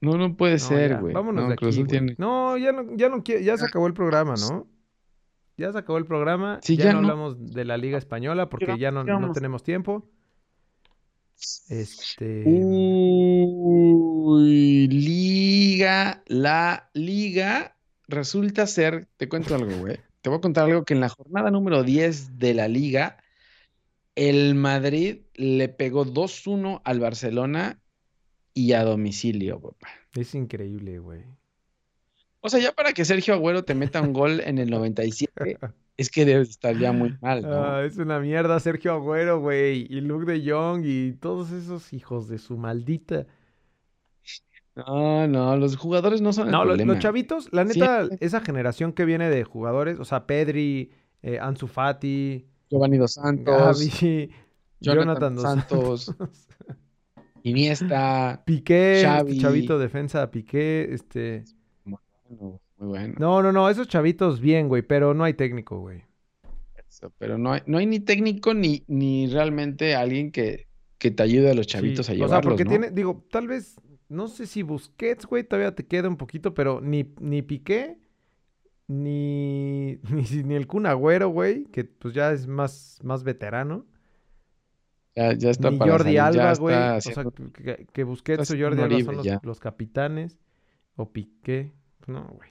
[0.01, 1.13] No, no puede No, ser, güey.
[1.13, 3.93] Vámonos No, de aquí, tiene- No, ya no, ya no quiero, ya se acabó el
[3.93, 4.67] programa, ¿no?
[5.57, 6.59] Ya se acabó el programa.
[6.61, 7.09] Sí, ya, ya no no.
[7.09, 10.09] hablamos de la Liga Española porque ya no, tenemos tiempo.
[11.69, 12.43] Este.
[12.45, 13.87] Uy,
[14.87, 17.75] liga, la liga
[18.07, 19.97] resulta ser, te cuento algo, güey.
[20.21, 23.17] Te voy a contar algo que en la jornada número 10 de la liga,
[24.15, 27.81] el Madrid le pegó 2-1 al Barcelona
[28.53, 29.89] y a domicilio, papá.
[30.13, 31.23] Es increíble, güey.
[32.41, 35.57] O sea, ya para que Sergio Agüero te meta un gol en el 97,
[35.97, 37.53] es que debes estar ya muy mal, ¿no?
[37.63, 39.85] Ah, es una mierda Sergio Agüero, güey.
[39.89, 43.27] Y Luke de Jong y todos esos hijos de su maldita.
[44.75, 46.99] No, no, los jugadores no son el No, lo- los, problema.
[46.99, 51.67] chavitos, la Sí, neta, esa generación que viene de jugadores, o sea, Pedri, eh, Ansu
[51.67, 54.31] Fati, Giovanni Dos Santos, Gavi,
[54.79, 56.47] Jonathan Jonathan dos Santos, Santos,
[57.43, 58.43] Iniesta.
[58.45, 59.37] Piqué, Xavi.
[59.39, 61.43] chavito defensa, Piqué, este...
[62.31, 63.15] Muy bueno, muy bueno.
[63.19, 66.03] No, no, no, esos chavitos bien, güey, pero no hay técnico, güey.
[66.89, 70.67] Eso, pero no hay, no hay ni técnico ni, ni realmente alguien que,
[70.97, 72.69] que te ayude a los chavitos Sí, a O sea, llevarlos, porque ¿no?
[72.69, 76.81] tiene, digo, tal vez, no sé si Busquets, güey, todavía te queda un poquito, pero
[76.81, 77.99] ni, ni Piqué,
[78.87, 83.87] ni, ni, ni el Kun Agüero, güey, que pues ya es más, más veterano,
[85.15, 88.57] Ya, ya está ni para Jordi salir, Alba, güey, o sea, que, que Busquets o
[88.57, 90.37] Jordi Alba son los, los capitanes,
[90.95, 91.73] o Piqué,
[92.07, 92.49] no, güey.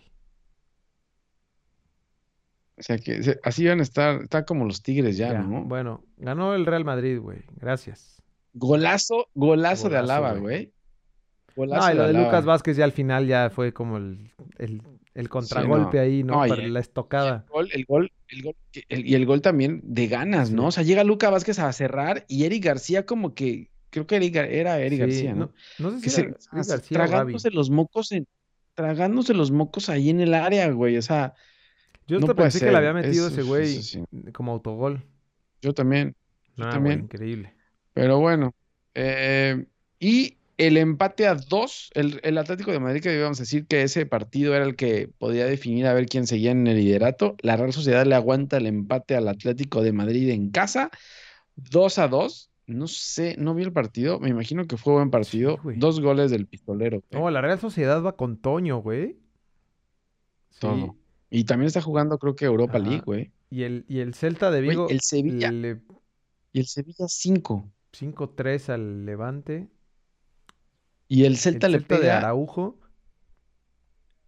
[2.79, 5.65] o sea que así van a estar, está como los Tigres ya, Ya, ¿no?
[5.65, 8.23] Bueno, ganó el Real Madrid, güey, gracias.
[8.55, 10.41] Golazo, golazo de Golazo, Alaba, güey.
[10.41, 10.67] güey.
[10.67, 12.13] No, Golazo y lo de.
[12.15, 14.83] Lucas Vázquez ya al final ya fue como el, el,
[15.15, 16.03] el contragolpe no.
[16.03, 16.35] ahí, ¿no?
[16.39, 17.45] Para la estocada.
[17.47, 20.55] El gol, el gol, el gol, que- y el gol también de ganas, Sí.
[20.55, 20.67] ¿no?
[20.69, 24.37] O sea, llega Luca Vázquez a cerrar y Eric García como que, creo que Eric
[24.37, 25.53] era Eric Sí, García, ¿no?
[25.79, 28.27] No, sé Que si era sea, Eric García o tragándose los mocos en,
[28.81, 30.97] tragándose los mocos ahí en el área, güey.
[30.97, 31.35] O sea,
[32.07, 33.99] Yo no hasta pensé que le había metido es- ese es- güey es-
[34.33, 35.03] como autogol.
[35.63, 36.17] yo también,
[36.57, 37.01] yo güey, también.
[37.01, 37.55] increíble.
[37.93, 38.55] Pero bueno,
[38.95, 39.67] eh,
[39.99, 43.83] y el empate a dos, el, el Atlético de Madrid, que íbamos a decir que
[43.83, 47.37] ese partido era el que podía definir a ver quién seguía en el liderato.
[47.43, 50.91] La Real Sociedad le aguanta el empate al Atlético de Madrid en casa,
[51.57, 52.50] 2 a 2.
[52.71, 55.59] No sé, no vi el partido, me imagino que fue buen partido.
[55.77, 57.03] Dos goles del pistolero.
[57.11, 57.23] güey.
[57.23, 59.19] No, la Real Sociedad va con Toño, güey.
[60.51, 60.61] Sí.
[60.61, 60.97] Todo.
[61.31, 62.87] Y también está jugando, creo que Europa Ajá.
[62.89, 63.33] League, güey.
[63.51, 65.51] Y el, y el Celta de Güey, Vigo el Sevilla.
[65.53, 65.81] le
[66.53, 67.71] Y el Sevilla 5.
[67.93, 69.69] 5-3 al Levante.
[71.09, 72.79] Y el El Celta le Celta de pega Araujo.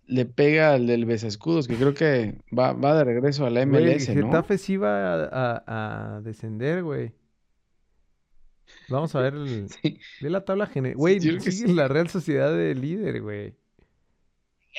[0.07, 3.85] le pega al del Besescudos, que creo que va, va de regreso a la Güey,
[3.85, 4.27] el MLS, ¿no?
[4.27, 5.29] Getafe sí va a,
[5.65, 7.13] a- a descender, güey.
[8.89, 9.69] Vamos a ver el...
[9.83, 9.99] Sí.
[10.21, 10.97] Ve la tabla general.
[10.97, 11.67] Güey, sigue sí.
[11.73, 13.55] la Real Sociedad de líder, güey.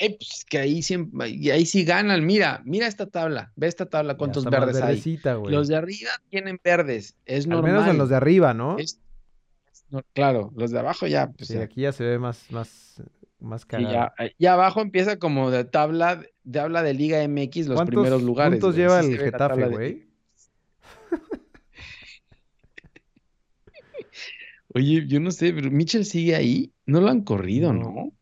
[0.00, 2.26] Eh, pues que ahí siempre, y ahí sí ganan.
[2.26, 5.00] Mira, mira esta tabla, ve esta tabla, cuántos verdes hay.
[5.48, 7.72] Los de arriba tienen verdes, es Al normal.
[7.72, 8.76] menos en los de arriba, ¿no?
[8.78, 9.00] Es-
[9.72, 13.00] es no- claro, los de abajo ya, pues Sí, aquí ya se ve más, más,
[13.38, 13.92] más cagado.
[13.92, 17.94] ya, eh, ya abajo empieza como de tabla, de habla de Liga MX, los ¿Cuántos
[17.94, 18.60] primeros lugares.
[18.60, 20.08] güey, lleva el Getafe, güey?
[21.10, 21.34] Liga.
[24.74, 28.12] Oye, yo no sé, pero Mitchell sigue ahí, no lo han corrido, No.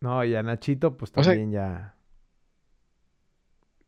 [0.00, 0.24] ¿no?
[0.24, 1.94] Y a Nachito, pues O sea, también ya.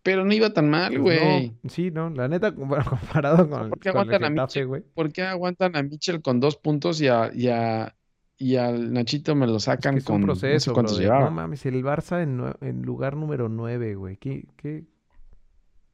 [0.02, 1.56] Pero no iba tan mal, Pues güey.
[1.62, 4.42] no, sí, no, la neta, bueno, comparado con, ¿Por qué con el aguantan a Getafe,
[4.60, 4.66] Mitchell?
[4.66, 4.82] güey.
[4.94, 7.94] ¿Por qué aguantan a Mitchell con dos puntos y a, y a-
[8.36, 11.20] y al Nachito me lo Es sacan que es un con no proceso, cuántos brother.
[11.20, 14.16] No mames, el Barça en, nue- en lugar número 9, güey.
[14.16, 14.84] ¿Qué, qué?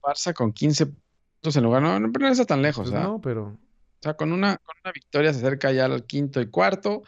[0.03, 1.83] Barça con 15 puntos en lugar.
[1.83, 3.03] No, no, pero no está tan lejos, Pues ¿ah?
[3.05, 3.59] no, pero
[4.01, 7.03] O sea, con una, con una victoria se acerca ya al quinto y cuarto.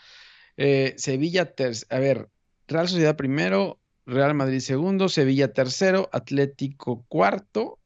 [0.57, 2.29] Eh, Sevilla, ter- a ver,
[2.66, 7.79] Real Sociedad primero, Real Madrid segundo, Sevilla tercero, Atlético cuarto.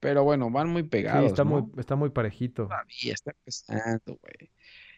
[0.00, 2.64] Pero bueno, van muy sí, pegados, está muy, está muy parejito.
[2.64, 4.50] Todavía está empezando, güey.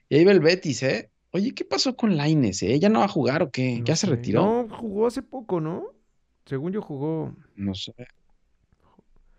[0.08, 1.10] Y ahí va el Betis, ¿eh?
[1.30, 2.78] Oye, ¿qué pasó con Lainez, eh?
[2.78, 3.78] ¿Ya no va a jugar o qué?
[3.78, 4.40] No ¿Ya se retiró?
[4.68, 5.92] No, jugó hace poco, ¿no?
[6.44, 7.94] Según yo jugó, No sé.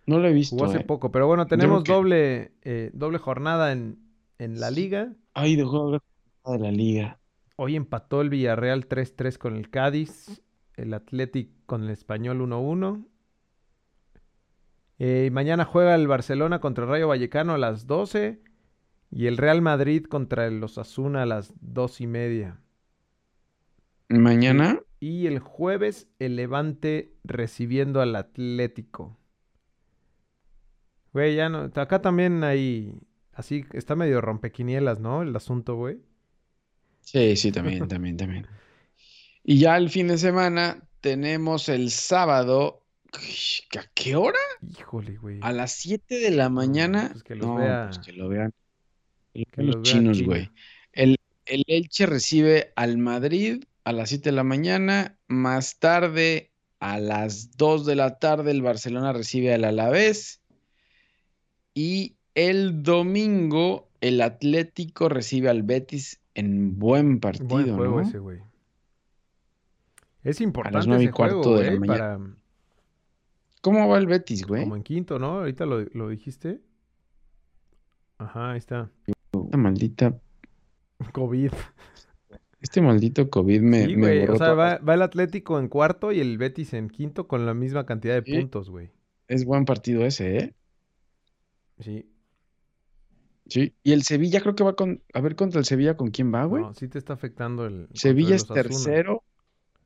[0.05, 0.85] No lo he visto, jugó hace ¿eh?
[0.85, 1.11] poco.
[1.11, 3.97] Pero bueno, tenemos que- doble, eh, doble jornada en,
[4.39, 5.13] en la liga.
[5.33, 5.99] Ay, dejó de
[6.45, 7.19] hablar de la liga.
[7.55, 10.41] Hoy empató el Villarreal 3-3 con el Cádiz,
[10.75, 13.05] el Athletic con el Español 1-1.
[14.99, 18.41] Eh, y mañana juega el Barcelona contra el Rayo Vallecano a las 12
[19.11, 22.61] y el Real Madrid contra el Osasuna a las 2 y media.
[24.09, 29.17] Mañana, Y el jueves el Levante recibiendo al Atlético.
[31.13, 31.69] Güey, ya no.
[31.75, 32.93] Acá también hay.
[33.37, 35.21] Así está medio rompequinielas, ¿no?
[35.21, 35.99] El asunto, güey.
[37.01, 38.47] Sí, sí, también, también, también.
[39.43, 42.83] Y ya el fin de semana tenemos el sábado.
[43.77, 44.39] ¿A qué hora?
[44.79, 45.39] Híjole, güey.
[45.43, 47.09] A las 7 de la mañana.
[47.11, 48.51] pues que los No, vea- pues que lo vean.
[49.33, 50.49] que que los chinos, güey.
[50.91, 55.19] El, el Elche recibe al Madrid a las 7 de la mañana.
[55.27, 60.41] Más tarde, a las 2 de la tarde, el Barcelona recibe al Alavés.
[61.75, 68.07] Y el domingo, el Atlético recibe al Betis en buen partido, Buen juego ¿no?
[68.07, 68.39] ese, güey.
[70.23, 72.17] Es importante nueve y ese juego, cuarto de la güey, mañana.
[72.17, 72.31] para
[73.61, 74.63] ¿Cómo va el Betis, güey?
[74.63, 75.39] como en quinto, ¿no?
[75.39, 76.61] Ahorita lo, lo dijiste.
[78.19, 78.91] Ajá, ahí está.
[79.07, 80.19] Esta maldita,
[81.13, 81.51] COVID.
[82.61, 86.19] este maldito COVID me, Sí, me O sea, va, va el Atlético en cuarto y
[86.19, 88.37] el Betis en quinto con la misma cantidad de Sí.
[88.39, 88.91] puntos, güey.
[89.27, 90.53] Es buen partido ese, ¿eh?
[91.79, 92.09] Sí.
[93.49, 93.73] Sí.
[93.83, 96.43] Y el Sevilla creo que va con, a ver contra el Sevilla con quién va,
[96.45, 96.63] güey.
[96.63, 99.23] No, sí te está afectando el Sevilla es tercero,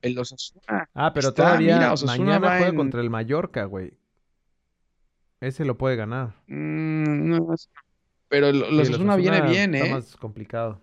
[0.02, 0.89] el Osasuna.
[0.93, 3.93] Ah, pero Está, todavía mira, mañana va juega en- contra el Mallorca, güey.
[5.41, 6.36] Ese lo puede ganar.
[6.47, 7.69] Mm, no, es-
[8.30, 9.91] pero el, el Sí, el Osasuna viene bien, Está ¿eh?
[9.93, 10.82] más complicado.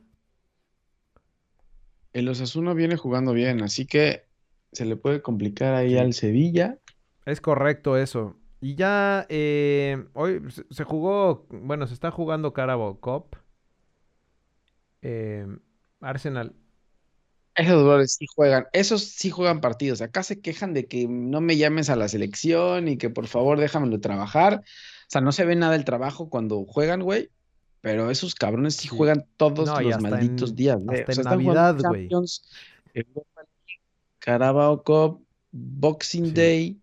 [2.13, 4.25] El Osasuna viene jugando bien, así que
[4.73, 5.99] se le puede complicar ahí Sí.
[5.99, 6.79] al Sevilla.
[7.25, 8.37] Es correcto eso.
[8.61, 13.37] Y ya eh, hoy se, jugó, bueno, se está jugando Carabao Cup.
[15.03, 15.47] Eh,
[16.01, 16.55] Arsenal.
[17.55, 20.01] Esos jugadores sí juegan, esos sí juegan partidos.
[20.01, 23.59] Acá se quejan de que no me llames a la selección y que por favor
[23.59, 24.61] déjamelo trabajar.
[24.63, 27.31] O sea, no se ve nada el trabajo cuando juegan, güey.
[27.81, 31.01] Pero esos cabrones sí juegan todos No, los malditos en- días, güey.
[31.01, 32.09] hasta O sea, en Navidad, güey.
[34.19, 36.33] Carabao Cup, Boxing Sí.
[36.33, 36.81] Day.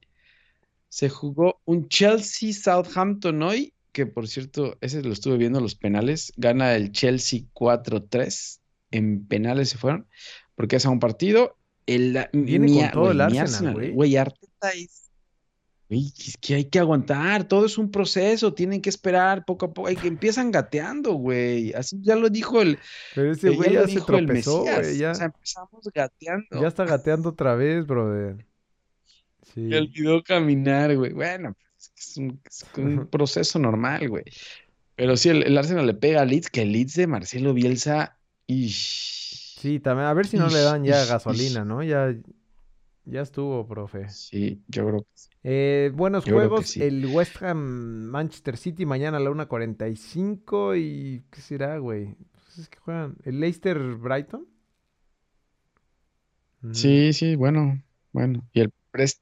[0.96, 6.32] Se jugó un Chelsea Southampton hoy, que por cierto, ese lo estuve viendo los penales.
[6.38, 8.60] Gana el Chelsea 4-3.
[8.92, 10.08] En penales se fueron.
[10.56, 11.58] Porque es a un partido.
[11.86, 13.92] El, Viene mi- con todo el Arsenal, güey.
[13.92, 15.12] Güey, Arteta es.
[15.90, 17.46] Es que hay que aguantar.
[17.46, 18.54] Todo es un proceso.
[18.54, 19.90] Tienen que esperar poco a poco.
[19.90, 21.74] Hay que empiezan gateando, güey.
[21.74, 22.80] Así ya lo dijo el.
[23.14, 24.98] Pero ese ya güey ya se tropezó, güey.
[24.98, 26.62] Ya, O sea, empezamos gateando.
[26.62, 28.46] ya está gateando otra vez, brother.
[29.56, 29.70] Sí.
[29.70, 31.14] Se olvidó caminar, güey.
[31.14, 31.56] Bueno,
[31.98, 34.26] es un, es un proceso normal, güey.
[34.96, 38.20] Pero sí, el, el Arsenal le pega a Leeds, que el Leeds de Marcelo Bielsa.
[38.48, 38.70] Y...
[38.70, 40.08] Sí, también.
[40.08, 41.66] A ver si no le Ish, dan ya ish, gasolina, ish.
[41.66, 41.84] ¿no?
[41.84, 42.16] Ya,
[43.06, 44.10] ya estuvo, profe.
[44.10, 45.30] Sí, yo creo que sí.
[45.44, 46.68] Eh, buenos Yo juegos.
[46.68, 46.82] sí.
[46.84, 47.58] El West Ham
[48.10, 50.76] Manchester City mañana a la 1.45.
[50.78, 52.16] ¿Y qué será, güey?
[52.34, 53.18] Pues es que juegan.
[53.24, 54.48] ¿El Leicester Brighton?
[56.62, 57.82] Mm, Sí, sí, bueno.
[58.12, 58.72] Bueno, ¿y el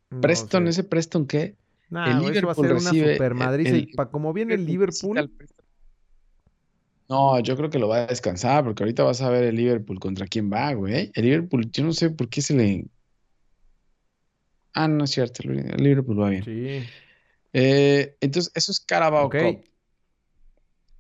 [0.09, 0.69] No Preston, sé.
[0.69, 1.55] ese Preston qué?
[1.89, 3.75] Nah, el eso va a Liverpool ser una super el- madriza.
[3.77, 5.31] Y el- pa- como viene el Liverpool.
[7.09, 9.99] No, yo creo que lo va a descansar, porque ahorita vas a ver el Liverpool
[9.99, 11.11] contra quién va, güey.
[11.13, 12.85] El Liverpool, yo no sé por qué se le.
[14.73, 16.43] Ah, no es cierto, el el Liverpool va bien.
[16.43, 16.83] sí.
[17.55, 19.35] Eh, entonces, eso es Carabao Ok.
[19.35, 19.63] Cup.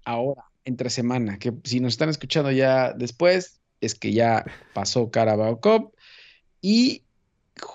[0.05, 5.59] Ahora, entre semana, que si nos están escuchando ya después, es que ya pasó Carabao
[5.59, 5.93] Cup.
[6.61, 7.03] Y,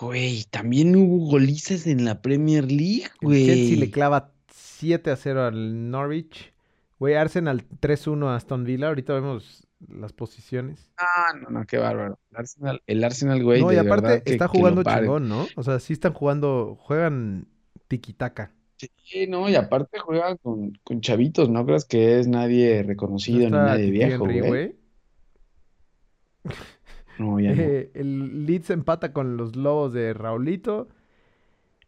[0.00, 3.90] güey, también hubo golizas en la Premier League, El Chelsea le güey.
[3.90, 6.52] clava 7 a 0 al Norwich.
[6.98, 8.88] Güey, Arsenal 3-1 a Aston Villa.
[8.88, 10.90] Ahorita vemos las posiciones.
[10.98, 12.18] Ah, no, no, qué bárbaro.
[12.30, 15.46] El Arsenal, el Arsenal, güey, no, y de aparte que, está jugando chingón, ¿no?
[15.56, 17.46] O sea, sí están jugando, juegan
[17.88, 18.52] tiki-taka.
[18.76, 23.40] Sí, no, y aparte juega con, con chavitos, no creas que es nadie No reconocido
[23.40, 24.50] ni nadie viejo, Henry, güey.
[24.50, 24.76] güey.
[27.18, 27.62] No, ya no.
[27.62, 30.88] Eh, el Leeds empata con los Lobos de Raulito.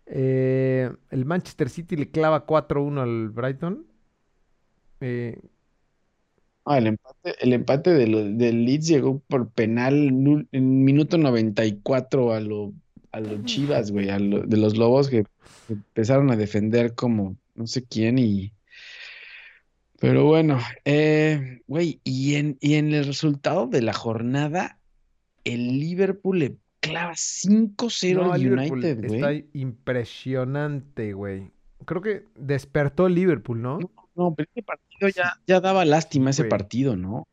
[0.07, 3.87] Eh, el Manchester City le clava 4-1 al Brighton.
[5.01, 5.39] Eh,
[6.66, 9.95] Ah, el empate, el empate del Leeds llegó por penal
[10.53, 12.72] en, minuto 94 a lo,
[13.12, 15.24] a los Chivas, güey, a lo- de los Lobos que
[15.68, 18.53] empezaron a defender como no sé quién y...
[19.99, 24.78] Pero bueno, eh, güey, y en, y en el resultado de la jornada,
[25.45, 29.49] el Liverpool le clava 5-0 no, al United, está güey.
[29.55, 31.51] impresionante, güey.
[31.84, 33.78] Creo que despertó el Liverpool, ¿no?
[33.78, 37.26] No, no, pero ese partido ya, ya daba lástima ese partido, ¿no?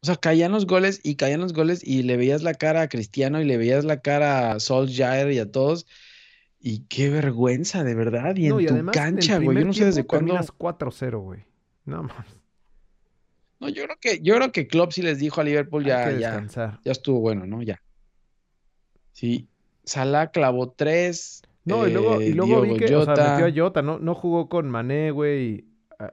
[0.00, 2.88] O sea, caían los goles y caían los goles y le veías la cara a
[2.88, 5.86] Cristiano y le veías la cara a Solskjaer y a todos.
[6.60, 8.36] Y qué vergüenza, de verdad.
[8.36, 9.58] Y No, en y tu además cancha, güey.
[9.58, 10.34] Yo no sé desde cuándo.
[10.34, 11.44] terminas 4-0, güey.
[11.84, 12.37] No, mames.
[13.60, 16.46] No, yo creo que, yo creo que Klopp sí les dijo a Liverpool ya, ya,
[16.84, 17.62] ya estuvo bueno, ¿no?
[17.62, 17.82] Ya.
[19.12, 19.48] Sí.
[19.84, 21.42] Salah clavó tres.
[21.64, 23.30] No, y luego, y eh, luego vi que, o sea, Jota.
[23.32, 25.64] metió a Jota, no, no jugó con Mané, güey,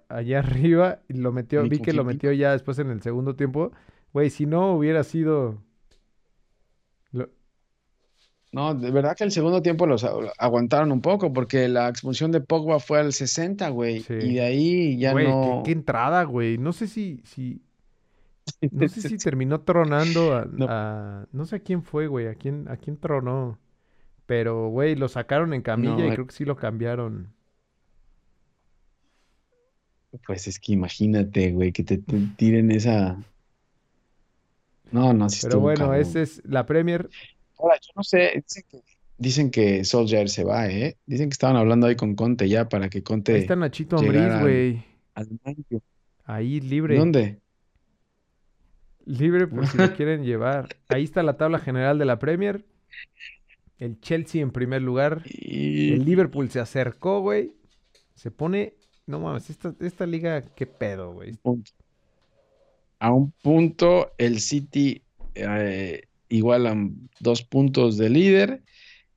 [0.09, 0.39] allá
[0.69, 3.71] arriba, y lo metió, vi que lo metió ya después en el segundo tiempo.
[4.13, 5.61] Güey, si no hubiera sido...
[8.55, 10.05] No, de verdad que el segundo tiempo los
[10.37, 13.99] aguantaron un poco porque la expulsión de Pogba fue al 60, güey.
[13.99, 14.13] Sí.
[14.13, 15.61] Y de ahí ya Güey, qué- no.
[15.65, 16.57] qué, entrada, güey.
[16.57, 17.61] No sé si, si,
[18.71, 20.67] no sé si terminó tronando a, No.
[20.69, 23.59] a- no sé a quién fue, güey, a quién, a quién tronó.
[24.25, 26.13] Pero, güey, lo sacaron en camilla No, y eh.
[26.13, 27.33] creo que sí lo cambiaron.
[30.25, 33.17] Pues es que imagínate, güey, que te, te tiren esa.
[34.91, 37.09] No, no, sí Pero bueno, esa es la Premier.
[37.65, 38.81] Ahora, yo no sé, dicen que,
[39.17, 40.97] dicen que Solskjaer se va, ¿eh?
[41.07, 44.21] Dicen que estaban hablando ahí con Conte ya para que Ahí Conte está Nachito Ambriz,
[44.21, 44.83] al- güey.
[45.15, 45.27] al
[45.71, 45.81] U.
[46.25, 46.95] Ahí libre.
[46.95, 47.39] ¿Dónde?
[49.05, 50.75] Libre por si lo quieren llevar.
[50.89, 52.63] Ahí está la tabla general de la Premier.
[53.79, 55.23] El Chelsea en primer lugar.
[55.25, 55.93] Y...
[55.93, 57.51] El Liverpool se acercó, güey.
[58.13, 58.75] Se pone.
[59.07, 61.37] No mames, esta, esta liga, qué pedo, güey.
[62.99, 65.03] A un punto, el City
[65.35, 66.75] eh, igual a
[67.19, 68.63] dos puntos de líder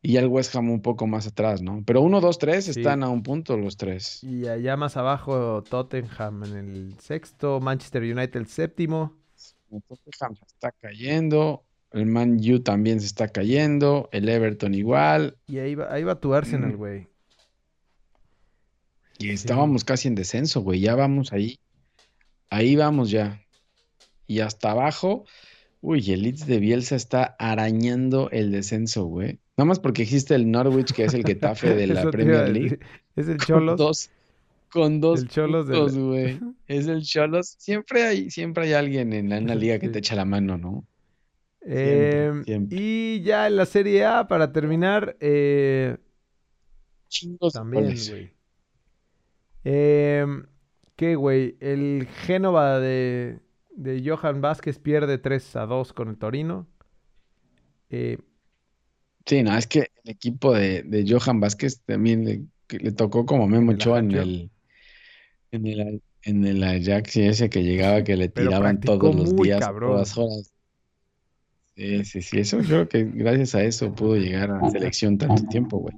[0.00, 1.82] y el West Ham un poco más atrás, ¿no?
[1.86, 2.70] Pero uno, dos, tres Sí.
[2.70, 4.22] están a un punto los tres.
[4.22, 7.60] Y allá más abajo, Tottenham en el sexto.
[7.60, 9.16] Manchester United el séptimo.
[9.68, 15.58] Tottenham se está cayendo, el Man U también se está cayendo, el Everton igual, Y
[15.58, 16.76] ahí va, ahí va tu Arsenal, Mm.
[16.76, 17.08] güey.
[19.18, 21.58] y estábamos casi en descenso, güey, ya vamos ahí,
[22.50, 23.42] ahí vamos ya.
[24.28, 25.24] Y hasta abajo,
[25.80, 29.38] uy, el Leeds de Bielsa está arañando el descenso, güey.
[29.56, 32.78] Nada más porque existe el Norwich, que es el Getafe de la Premier League.
[33.16, 33.78] Es el Con Cholos.
[33.78, 34.10] dos,
[34.70, 36.40] con dos El Cholos de puntos, güey.
[36.66, 37.56] Es el Cholos.
[37.58, 39.92] Siempre hay, siempre hay alguien en la, en la liga que Sí.
[39.92, 40.86] te echa la mano, ¿no?
[41.62, 42.78] Em, siempre.
[42.80, 45.96] Y ya en la Serie A, para terminar, eh,
[47.08, 48.30] Chingos también, güey.
[49.64, 50.46] Em,
[50.96, 51.56] ¿qué, güey?
[51.60, 53.40] El Génova de,
[53.78, 56.66] de Johan Vázquez pierde 3 a 2 con el Torino.
[57.90, 58.18] Eh,
[59.28, 63.72] Sí, no, es que el equipo de, de Johan Vázquez también le, tocó como Memo
[63.72, 64.50] Ochoa en el,
[65.50, 69.60] en el, en el Ajax y ese que llegaba que le tiraban todos los días,
[69.60, 69.92] cabrón.
[69.92, 70.54] todas horas.
[71.76, 75.18] Sí, sí, sí, eso yo creo que gracias a eso pudo llegar a la selección
[75.18, 75.94] tanto tiempo, güey.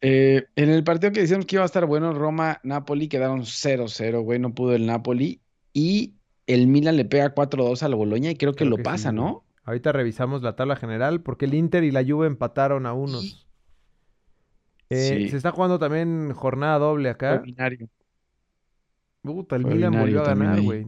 [0.00, 4.40] Eh, en el partido que decíamos que iba a estar bueno, Roma-Napoli quedaron 0-0, güey,
[4.40, 5.40] no pudo el Napoli
[5.72, 6.15] y
[6.46, 9.12] el Milan le pega 4-2 al Boloña y creo que creo lo que pasa.
[9.12, 9.44] ¿no?
[9.64, 13.46] Ahorita revisamos la tabla general porque el Inter y la Juve empataron a unos.
[14.90, 15.28] Eh, Sí.
[15.30, 17.38] Se está jugando también jornada doble acá.
[17.38, 17.88] Fue binario.
[19.22, 20.86] Puta, el Fue Milan volvió a ganar, güey.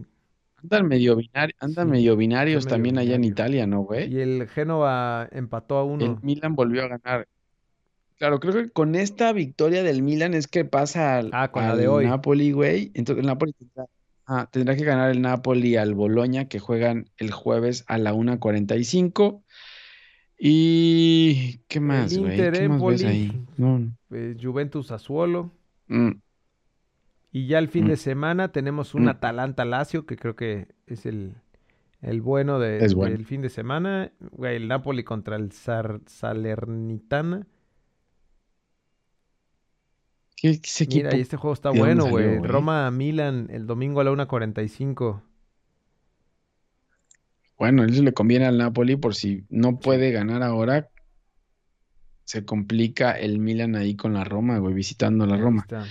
[0.63, 3.25] Andan medio, binari- andan Sí, medio binarios medio también allá en.
[3.25, 4.13] Italia, ¿no, güey?
[4.13, 6.19] Y el Génova empató a El uno.
[6.23, 7.27] Milan volvió a ganar.
[8.19, 11.77] Claro, creo que con esta victoria del Milan es que pasa al, Ah, con la
[11.77, 12.07] de al hoy.
[12.07, 12.91] Napoli, güey.
[12.95, 13.87] Entonces el Napoli tendrá,
[14.29, 19.43] ah, tendrá que ganar el Napoli al Boloña, que juegan el jueves a la 1.45.
[20.39, 22.37] ¿Y qué más, güey?
[22.37, 23.45] ¿Qué más ves ahí?
[23.57, 23.93] No.
[24.13, 25.53] eh, Juventus Sassuolo.
[25.89, 26.11] mm,
[27.31, 27.89] Y ya el fin Mm.
[27.89, 29.09] de semana tenemos un Mm.
[29.09, 31.35] Atalanta Lazio, que creo que es el,
[32.01, 33.13] el bueno, de- bueno.
[33.13, 34.13] del fin de semana.
[34.33, 37.47] Güey, el Napoli contra el Sar- Salernitana.
[40.41, 42.37] ¿Qué, qué ese Mira, y este juego está ¿de dónde bueno, güey.
[42.39, 42.49] güey?
[42.51, 45.23] Roma-Milan el domingo a la 1.45.
[47.59, 50.89] Bueno, eso le conviene al Napoli por si no puede ganar ahora.
[52.25, 55.63] Se complica el Milan ahí con la Roma, güey, visitando la Ahí Roma.
[55.63, 55.85] está.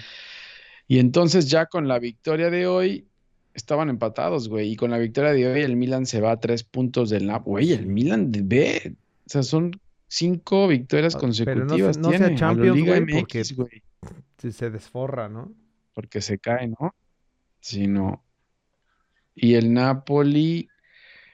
[0.87, 3.07] Y entonces ya con la victoria de hoy
[3.53, 4.71] estaban empatados, güey.
[4.71, 7.51] Y con la victoria de hoy el Milan se va a tres puntos del Napoli.
[7.51, 7.87] Güey, el.
[7.87, 8.95] Milan de- ve,
[9.25, 9.71] o sea, son
[10.07, 13.19] cinco victorias Ah, pero no se- consecutivas no sea tiene a la Champions, Liga güey,
[13.19, 13.83] porque- güey,
[14.37, 15.53] Se, se desforra, ¿no?
[15.97, 16.93] porque se cae, ¿no?
[17.59, 18.23] Sí, no.
[19.33, 20.69] Y el Napoli,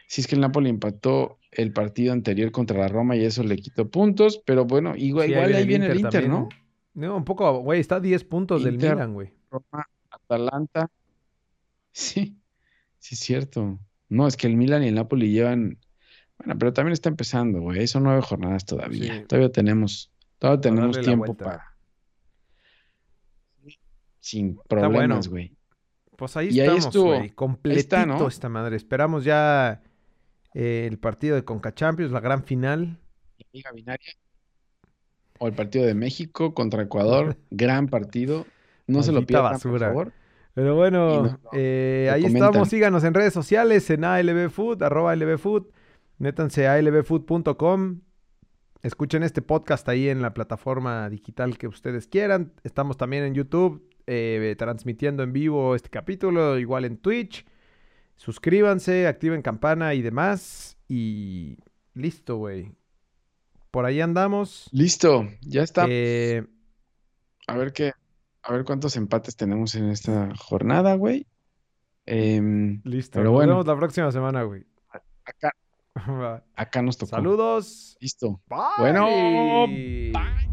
[0.07, 3.57] si es que el Napoli empató el partido anterior contra la Roma y eso le
[3.57, 6.47] quitó puntos, pero bueno, igual, Sí, igual ahí viene el Inter, ¿no?
[6.95, 8.77] un poco, güey, está a 10 puntos del.
[8.77, 9.33] Milan, güey.
[9.51, 10.89] Roma, Atalanta.
[11.91, 12.37] Sí,
[12.99, 13.81] sí es cierto.
[14.07, 15.77] No, es que el Milan y el Napoli llevan.
[16.37, 17.85] Bueno, pero también está empezando, güey.
[17.85, 19.19] Son nueve jornadas todavía.
[19.19, 19.25] Sí.
[19.27, 20.09] Todavía tenemos,
[20.39, 21.72] todavía tenemos tiempo para.
[24.23, 25.53] Sin problemas, güey.
[26.15, 27.29] Pues ahí Y ahí estamos, güey.
[27.31, 28.25] Completito está, ¿no?
[28.25, 28.77] esta madre.
[28.77, 29.81] Esperamos ya
[30.53, 32.97] eh, el partido de Conca Champions, la gran final.
[33.51, 34.13] Liga binaria.
[35.39, 37.35] O el partido de México contra Ecuador.
[37.51, 38.45] Gran partido.
[38.87, 40.13] No se lo pierdan, por favor.
[40.53, 42.47] Pero bueno, eh, ahí comentan.
[42.49, 42.69] estamos.
[42.69, 45.65] Síganos en redes sociales, en ALBFood, arroba ALBFood.
[46.17, 47.99] Métanse a albfood.com.
[48.83, 52.53] Escuchen este podcast ahí en la plataforma digital que ustedes quieran.
[52.63, 57.45] Estamos también en YouTube, eh, transmitiendo en vivo este capítulo, igual en Twitch.
[58.15, 60.77] Suscríbanse, activen campana y demás.
[60.87, 61.57] Y
[61.93, 62.71] listo, güey.
[63.71, 64.69] Por ahí andamos.
[64.71, 65.85] Listo, ya está.
[65.89, 66.45] Eh,
[67.47, 67.93] A ver qué,
[68.43, 71.25] a ver cuántos empates tenemos en esta jornada, güey.
[72.05, 73.13] Em, listo.
[73.13, 73.51] Pero Nos bueno.
[73.53, 74.63] vemos la próxima semana, güey.
[75.25, 75.53] acá,
[76.83, 77.11] nos tocó.
[77.11, 77.97] Saludos.
[77.99, 78.41] Listo.
[78.47, 78.59] Bye.
[78.77, 80.52] Bueno, Cambio